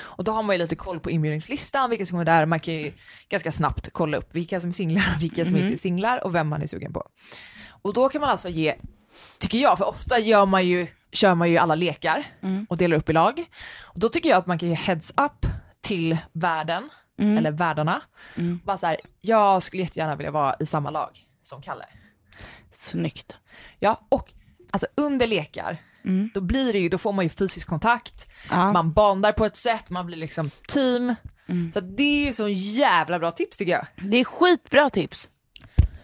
[0.00, 2.74] Och då har man ju lite koll på inbjudningslistan, vilka som är där, man kan
[2.74, 2.92] ju
[3.28, 6.34] ganska snabbt kolla upp vilka som är singlar och vilka som inte är singlar och
[6.34, 7.08] vem man är sugen på.
[7.82, 8.74] Och då kan man alltså ge,
[9.38, 12.24] tycker jag, för ofta gör man ju, kör man ju alla lekar
[12.68, 13.44] och delar upp i lag.
[13.82, 15.46] Och då tycker jag att man kan ge heads up
[15.80, 18.02] till världen, eller värdarna.
[18.64, 21.86] Bara så här, jag skulle jättegärna vilja vara i samma lag som Kalle.
[22.70, 23.36] Snyggt.
[23.78, 24.32] Ja, och
[24.76, 25.78] alltså under lekar,
[26.34, 28.72] då blir det ju, då får man ju fysisk kontakt, Ja.
[28.72, 31.14] man bandar på ett sätt, man blir liksom team.
[31.72, 33.86] Så att det är ju så jävla bra tips tycker jag.
[34.10, 35.28] Det är skitbra tips.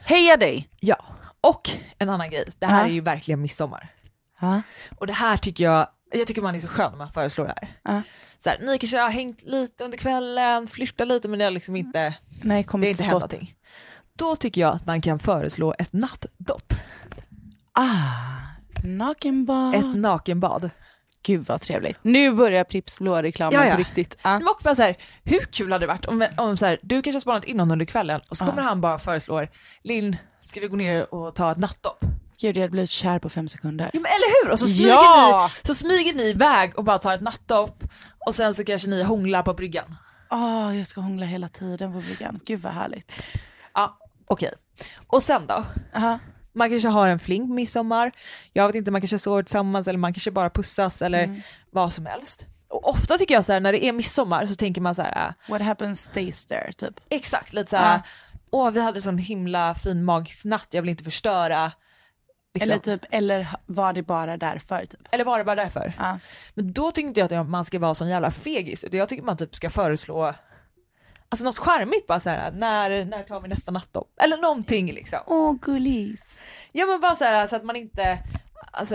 [0.05, 0.68] Heja dig!
[0.81, 1.05] Ja,
[1.41, 2.87] och en annan grej, det här Ja.
[2.89, 3.89] är ju verkligen midsommar.
[4.41, 4.62] Ja.
[4.99, 7.55] Och det här tycker jag, jag tycker man är så skön när man föreslår det
[7.61, 7.68] här.
[7.83, 8.03] Ja.
[8.39, 11.77] Så här, ni kanske har hängt lite under kvällen, flirtat lite men det har liksom
[11.77, 13.55] inte, Nej, kom det har inte hänt någonting.
[14.18, 16.75] Då tycker jag att man kan föreslå ett nattdopp,
[17.75, 18.51] Ah,
[18.83, 19.74] nakenbad.
[19.74, 20.70] ett nakenbad.
[21.22, 21.99] Gud vad trevligt.
[22.03, 23.72] Nu börjar Pripps blå-reklamen Ja, ja.
[23.74, 24.16] på riktigt.
[24.22, 24.39] Ja.
[24.39, 27.03] Men också bara så här, hur kul hade det varit om, om så här, du
[27.03, 29.49] kanske har spanat in någon under kvällen och så kommer han bara föreslår,
[29.85, 32.01] Linn, ska vi gå ner och ta ett nattdopp?
[32.41, 33.91] Gud, jag hade blivit kär på fem sekunder.
[33.93, 34.53] Jo men eller hur!
[34.53, 35.51] Och så smyger, Ja!
[35.62, 37.85] ni, så smyger ni iväg och bara tar ett nattdopp
[38.26, 39.95] och sen så kanske ni hånglar på bryggan.
[40.30, 42.41] Åh, jag ska hångla hela tiden på bryggan.
[42.47, 43.14] Gud vad härligt.
[43.74, 44.53] Ja, okej.
[45.07, 45.64] Och sen då?
[45.97, 46.18] Aha.
[46.55, 48.12] Man kanske har en flink på midsommar,
[48.53, 52.07] jag vet inte, man kanske sover tillsammans eller man kanske bara pussas eller vad som
[52.07, 52.46] helst.
[52.68, 55.26] Och ofta tycker jag så här när det är midsommar så tänker man så här,
[55.28, 57.00] äh, What happens stays there, typ.
[57.09, 58.03] exakt lite så här, Ja.
[58.50, 61.72] åh vi hade sån himla fin magisk natt, jag vill inte förstöra.
[62.55, 62.70] Liksom.
[62.70, 65.00] Eller typ, eller var det bara därför, typ.
[65.11, 65.92] Eller var det bara därför?
[65.98, 66.18] Ja.
[66.55, 69.36] Men då tycker inte jag att man ska vara sån jävla fegis, jag tycker man
[69.36, 70.34] typ ska föreslå
[71.33, 74.09] Alltså något charmigt bara såhär, när, när tar vi nästa nattdopp?
[74.22, 75.18] Eller någonting liksom.
[75.26, 76.39] Åh, gullis.
[76.72, 78.18] Ja men bara såhär så att man inte,
[78.72, 78.95] alltså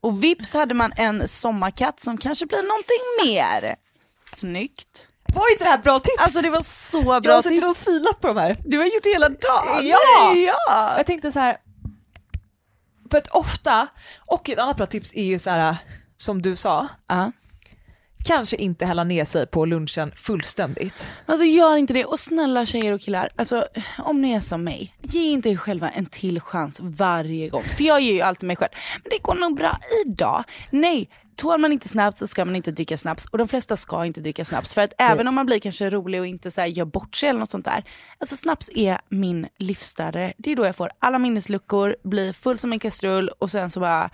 [0.00, 3.76] Och vips hade man en sommarkatt som kanske blir någonting mer.
[4.22, 5.08] Snyggt.
[5.34, 6.22] Var inte det här bra tips?
[6.22, 7.84] Alltså det var så bra jag har suttit och tips.
[7.84, 8.56] filat på de här.
[8.64, 9.86] Du har gjort det hela dagen.
[9.86, 10.34] Ja!
[10.34, 10.94] ja.
[10.96, 11.56] Jag tänkte så här,
[13.10, 13.86] för att ofta,
[14.26, 15.76] och ett annat bra tips är ju så här,
[16.16, 17.32] som du sa, Ja.
[18.24, 21.06] Kanske inte hälla ner sig på lunchen fullständigt.
[21.26, 22.04] Alltså gör inte det.
[22.04, 23.66] Och snälla tjejer och killar, alltså
[23.98, 27.62] om ni är som mig, ge inte er själva en till chans varje gång.
[27.62, 28.70] För jag ger ju alltid mig själv,
[29.02, 30.44] men det går nog bra idag.
[30.70, 33.26] Nej, tål man inte snaps så ska man inte dricka snaps.
[33.26, 34.74] Och de flesta ska inte dricka snaps.
[34.74, 37.28] För att även om man blir kanske rolig och inte så här, gör bort sig
[37.28, 37.84] eller något sånt där.
[38.18, 40.32] Alltså snaps är min livsstörare.
[40.38, 43.80] Det är då jag får alla minnesluckor, blir full som en kastrull och sen så
[43.80, 44.10] bara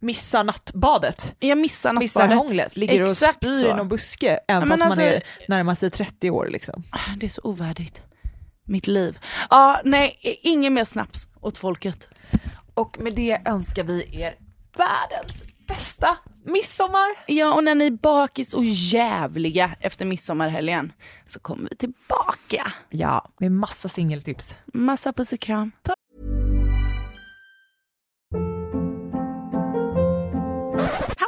[0.00, 2.38] Missa nattbadet, jag missar missa nattbadet.
[2.38, 3.66] hånglet, ligger och Exakt spyr så.
[3.66, 6.82] i någon buske även fast man alltså- är närmar sig 30 år liksom.
[7.16, 8.02] Det är så ovärdigt.
[8.64, 9.18] Mitt liv.
[9.50, 12.08] Ja, nej, ingen mer snaps åt folket.
[12.74, 14.34] Och med det önskar vi er
[14.76, 17.08] världens bästa midsommar.
[17.26, 20.92] Ja, och när ni är bakis och jävliga efter midsommarhelgen
[21.26, 22.72] så kommer vi tillbaka.
[22.90, 24.54] Ja, med massa singeltips.
[24.74, 25.72] Massa puss och kram.